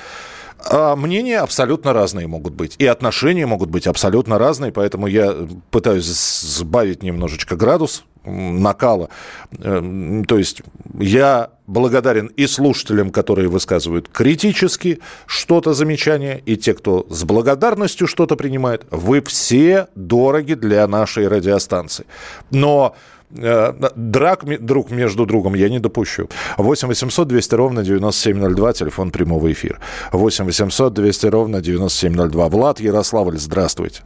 А 0.66 0.96
мнения 0.96 1.40
абсолютно 1.40 1.94
разные 1.94 2.28
могут 2.28 2.54
быть. 2.54 2.76
И 2.78 2.86
отношения 2.86 3.46
могут 3.46 3.70
быть 3.70 3.88
абсолютно 3.88 4.40
разные. 4.40 4.72
Поэтому 4.72 5.08
я 5.08 5.36
пытаюсь 5.72 6.06
сбавить 6.06 7.04
немножечко 7.04 7.56
градус 7.56 8.04
накала. 8.28 9.10
Э, 9.58 10.24
то 10.28 10.38
есть 10.38 10.62
я 11.00 11.52
благодарен 11.66 12.28
и 12.28 12.46
слушателям, 12.48 13.10
которые 13.10 13.50
высказывают 13.50 14.10
критически 14.10 15.00
что-то 15.26 15.74
замечание, 15.74 16.42
и 16.46 16.58
те, 16.58 16.74
кто 16.74 17.06
с 17.10 17.24
благодарностью 17.24 18.08
что-то 18.08 18.36
принимает. 18.36 18.86
Вы 18.92 19.22
все 19.22 19.88
дороги 19.96 20.54
для 20.54 20.86
нашей 20.88 21.28
радиостанции. 21.28 22.06
Но 22.52 22.96
Э, 22.96 23.17
драк 23.30 24.46
друг 24.66 24.92
между 24.92 25.26
другом 25.26 25.56
я 25.56 25.70
не 25.70 25.80
допущу. 25.80 26.30
8 26.58 26.88
800 26.88 27.28
200 27.28 27.56
ровно 27.56 27.84
9702, 27.84 28.74
телефон 28.74 29.12
прямого 29.12 29.52
эфира. 29.52 29.80
8 30.12 30.46
800 30.46 30.94
200 30.94 31.28
ровно 31.28 31.62
9702. 31.62 32.50
Влад 32.50 32.80
Ярославль, 32.80 33.38
здравствуйте. 33.38 34.04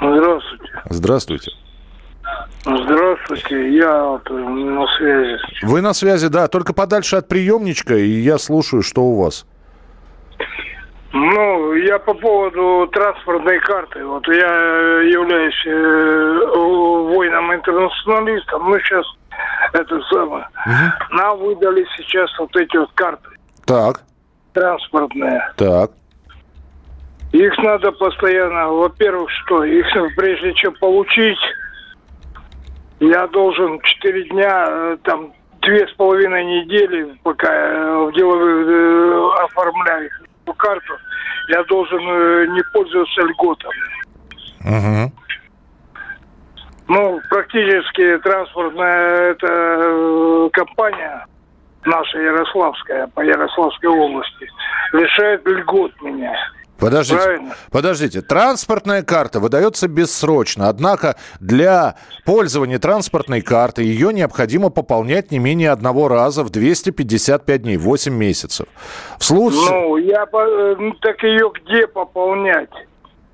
Здравствуйте. 0.00 0.70
Здравствуйте. 0.90 1.50
Здравствуйте, 2.62 3.74
я 3.74 4.04
вот 4.04 4.30
э, 4.30 4.34
на 4.34 4.86
связи. 4.98 5.38
Вы 5.62 5.80
на 5.80 5.94
связи, 5.94 6.28
да, 6.28 6.46
только 6.46 6.74
подальше 6.74 7.16
от 7.16 7.26
приемничка, 7.26 7.96
и 7.96 8.20
я 8.20 8.38
слушаю, 8.38 8.82
что 8.82 9.02
у 9.02 9.22
вас. 9.22 9.46
Ну, 11.12 11.74
я 11.74 11.98
по 11.98 12.14
поводу 12.14 12.88
транспортной 12.92 13.58
карты. 13.60 14.04
Вот 14.04 14.26
я 14.28 15.02
являюсь 15.02 15.66
э, 15.66 16.38
воином-интернационалистом. 16.56 18.70
Ну, 18.70 18.78
сейчас 18.78 19.04
это 19.72 20.00
самое. 20.02 20.46
Угу. 20.66 21.16
Нам 21.16 21.38
выдали 21.38 21.84
сейчас 21.96 22.30
вот 22.38 22.54
эти 22.56 22.76
вот 22.76 22.92
карты. 22.94 23.28
Так. 23.66 24.02
Транспортные. 24.52 25.42
Так. 25.56 25.90
Их 27.32 27.58
надо 27.58 27.90
постоянно, 27.92 28.68
во-первых, 28.68 29.30
что, 29.30 29.64
их 29.64 29.86
прежде 30.16 30.52
чем 30.54 30.74
получить, 30.80 31.38
я 32.98 33.28
должен 33.28 33.80
4 33.80 34.24
дня, 34.30 34.66
э, 34.68 34.96
там, 35.04 35.32
две 35.62 35.86
с 35.86 35.92
половиной 35.92 36.44
недели, 36.44 37.16
пока 37.22 37.52
э, 37.52 38.06
в 38.06 38.12
деловых 38.12 38.68
э, 38.68 39.44
оформляю 39.44 40.06
их 40.06 40.19
эту 40.50 40.54
карту, 40.54 40.94
я 41.48 41.62
должен 41.64 42.00
э, 42.00 42.46
не 42.48 42.62
пользоваться 42.72 43.22
льготами. 43.22 43.72
Угу. 44.64 45.12
Ну, 46.88 47.20
практически 47.30 48.18
транспортная 48.18 49.32
эта 49.32 49.46
э, 49.46 50.50
компания 50.52 51.26
наша 51.84 52.18
Ярославская, 52.18 53.06
по 53.08 53.20
Ярославской 53.20 53.88
области, 53.88 54.50
лишает 54.92 55.46
льгот 55.46 55.92
меня. 56.02 56.36
Подождите, 56.80 57.22
Правильно? 57.22 57.54
подождите. 57.70 58.22
Транспортная 58.22 59.02
карта 59.02 59.38
выдается 59.40 59.86
бессрочно, 59.88 60.68
однако 60.68 61.16
для 61.40 61.96
пользования 62.24 62.78
транспортной 62.78 63.42
картой 63.42 63.84
ее 63.84 64.12
необходимо 64.12 64.70
пополнять 64.70 65.30
не 65.30 65.38
менее 65.38 65.70
одного 65.70 66.08
раза 66.08 66.42
в 66.42 66.50
255 66.50 67.62
дней, 67.62 67.76
8 67.76 68.12
месяцев. 68.14 68.66
В 69.18 69.24
случае... 69.24 69.70
Ну, 69.70 69.96
я, 69.98 70.24
э, 70.24 70.74
ну, 70.78 70.92
так 71.00 71.22
ее 71.22 71.52
где 71.54 71.86
пополнять? 71.86 72.70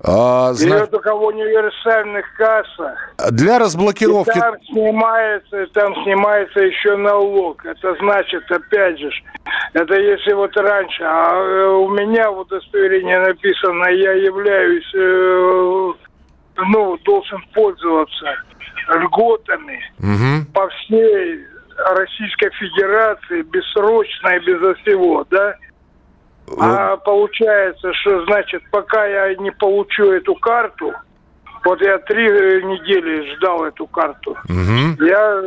А, 0.03 0.53
зна... 0.53 0.77
Или 0.77 0.85
только 0.85 1.15
в 1.15 1.23
универсальных 1.23 2.25
кассах. 2.37 3.15
Для 3.31 3.57
разблокировки... 3.57 4.37
И 4.37 4.39
там 4.39 4.55
снимается, 4.63 5.65
там 5.73 5.95
снимается 6.03 6.59
еще 6.59 6.95
налог. 6.97 7.65
Это 7.65 7.95
значит, 7.99 8.43
опять 8.51 8.99
же, 8.99 9.09
это 9.73 9.95
если 9.95 10.33
вот 10.33 10.55
раньше, 10.57 11.03
а 11.03 11.33
э, 11.33 11.67
у 11.67 11.89
меня 11.89 12.31
в 12.31 12.39
удостоверении 12.39 13.15
написано, 13.15 13.87
я 13.89 14.13
являюсь, 14.13 14.91
э, 14.95 15.93
ну, 16.57 16.97
должен 17.03 17.41
пользоваться 17.53 18.35
льготами 18.95 19.81
угу. 19.99 20.51
по 20.53 20.67
всей 20.69 21.45
Российской 21.95 22.49
Федерации 22.51 23.41
бессрочно 23.43 24.29
и 24.29 24.45
безо 24.45 24.73
всего, 24.75 25.25
да? 25.29 25.55
А 26.59 26.95
получается, 26.97 27.93
что 27.93 28.23
значит, 28.25 28.63
пока 28.71 29.05
я 29.05 29.35
не 29.35 29.51
получу 29.51 30.11
эту 30.11 30.33
карту, 30.35 30.93
вот 31.65 31.81
я 31.81 31.97
три 31.99 32.23
недели 32.63 33.35
ждал 33.35 33.65
эту 33.65 33.85
карту, 33.87 34.31
угу. 34.31 35.03
я 35.03 35.43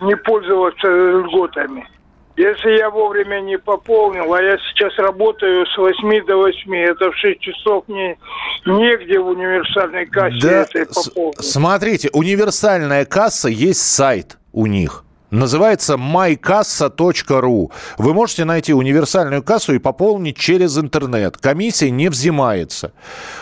не 0.00 0.14
пользовался 0.16 0.88
льготами. 0.88 1.88
Если 2.36 2.76
я 2.78 2.90
вовремя 2.90 3.40
не 3.40 3.56
пополнил, 3.58 4.32
а 4.34 4.42
я 4.42 4.58
сейчас 4.58 4.96
работаю 4.98 5.64
с 5.66 5.76
8 5.78 6.26
до 6.26 6.36
8, 6.36 6.74
это 6.76 7.10
в 7.10 7.16
6 7.16 7.40
часов 7.40 7.84
мне 7.88 8.18
негде 8.66 9.18
в 9.18 9.28
универсальной 9.28 10.04
кассе 10.06 10.38
Да, 10.42 10.62
этой 10.62 10.84
с- 10.86 11.08
пополнить. 11.08 11.42
смотрите, 11.42 12.10
универсальная 12.12 13.06
касса, 13.06 13.48
есть 13.48 13.80
сайт 13.80 14.36
у 14.52 14.66
них. 14.66 15.02
Называется 15.30 15.94
mykassa.ru. 15.94 17.72
Вы 17.98 18.14
можете 18.14 18.44
найти 18.44 18.72
универсальную 18.72 19.42
кассу 19.42 19.74
и 19.74 19.78
пополнить 19.78 20.36
через 20.36 20.78
интернет. 20.78 21.36
Комиссия 21.36 21.90
не 21.90 22.08
взимается. 22.08 22.92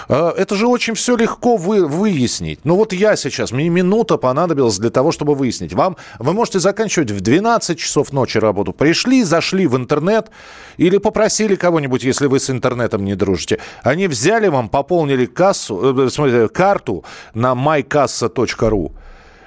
Э, 0.09 0.33
Это 0.37 0.57
же 0.57 0.67
очень 0.67 0.95
все 0.95 1.15
легко 1.15 1.57
вы, 1.57 1.87
выяснить. 1.87 2.61
Ну 2.65 2.77
вот 2.77 2.95
я 2.95 3.17
сейчас, 3.17 3.53
мне 3.53 3.69
минута 3.69 4.17
понадобилась 4.17 4.79
для 4.79 4.89
того, 4.89 5.13
чтобы 5.13 5.35
выяснить. 5.35 5.75
Вам, 5.75 5.99
вы 6.19 6.33
можете 6.33 6.59
заканчивать 6.59 7.11
в 7.11 7.21
12 7.21 7.79
часов 7.79 8.13
ночи 8.13 8.39
работу. 8.39 8.73
Пришли, 8.73 9.23
зашли 9.23 9.67
в 9.67 9.77
интернет 9.77 10.31
или 10.79 10.97
попросили 10.97 11.55
кого-нибудь, 11.55 12.03
если 12.03 12.29
вы 12.29 12.41
с 12.41 12.49
интернетом 12.49 13.05
не 13.05 13.15
дружите. 13.15 13.61
Они 13.83 14.09
взяли 14.09 14.49
вам, 14.49 14.71
пополнили 14.71 15.27
кассу, 15.27 16.07
э, 16.07 16.09
смысле, 16.09 16.49
карту 16.49 17.05
на 17.35 17.53
mykassa.ru. 17.53 18.93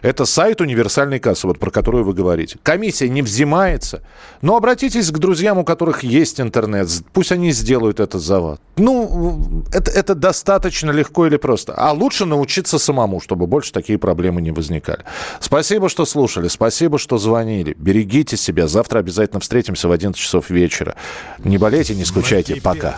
Это 0.01 0.25
сайт 0.25 0.61
универсальной 0.61 1.19
кассы, 1.19 1.47
вот 1.47 1.59
про 1.59 1.71
которую 1.71 2.03
вы 2.03 2.13
говорите. 2.13 2.57
Комиссия 2.63 3.09
не 3.09 3.21
взимается. 3.21 4.03
Но 4.41 4.55
обратитесь 4.55 5.11
к 5.11 5.17
друзьям, 5.17 5.57
у 5.57 5.63
которых 5.63 6.03
есть 6.03 6.39
интернет. 6.39 6.89
Пусть 7.13 7.31
они 7.31 7.51
сделают 7.51 7.99
это 7.99 8.19
за 8.19 8.39
вас. 8.39 8.59
Ну, 8.77 9.63
это, 9.73 9.91
это 9.91 10.15
достаточно 10.15 10.91
легко 10.91 11.27
или 11.27 11.37
просто. 11.37 11.73
А 11.73 11.91
лучше 11.91 12.25
научиться 12.25 12.77
самому, 12.77 13.19
чтобы 13.19 13.47
больше 13.47 13.71
такие 13.71 13.97
проблемы 13.97 14.41
не 14.41 14.51
возникали. 14.51 15.03
Спасибо, 15.39 15.89
что 15.89 16.05
слушали. 16.05 16.47
Спасибо, 16.47 16.99
что 16.99 17.17
звонили. 17.17 17.75
Берегите 17.77 18.37
себя. 18.37 18.67
Завтра 18.67 18.99
обязательно 18.99 19.39
встретимся 19.39 19.87
в 19.87 19.91
11 19.91 20.19
часов 20.19 20.49
вечера. 20.49 20.95
Не 21.39 21.57
болейте, 21.57 21.95
не 21.95 22.05
скучайте. 22.05 22.61
Пока. 22.61 22.97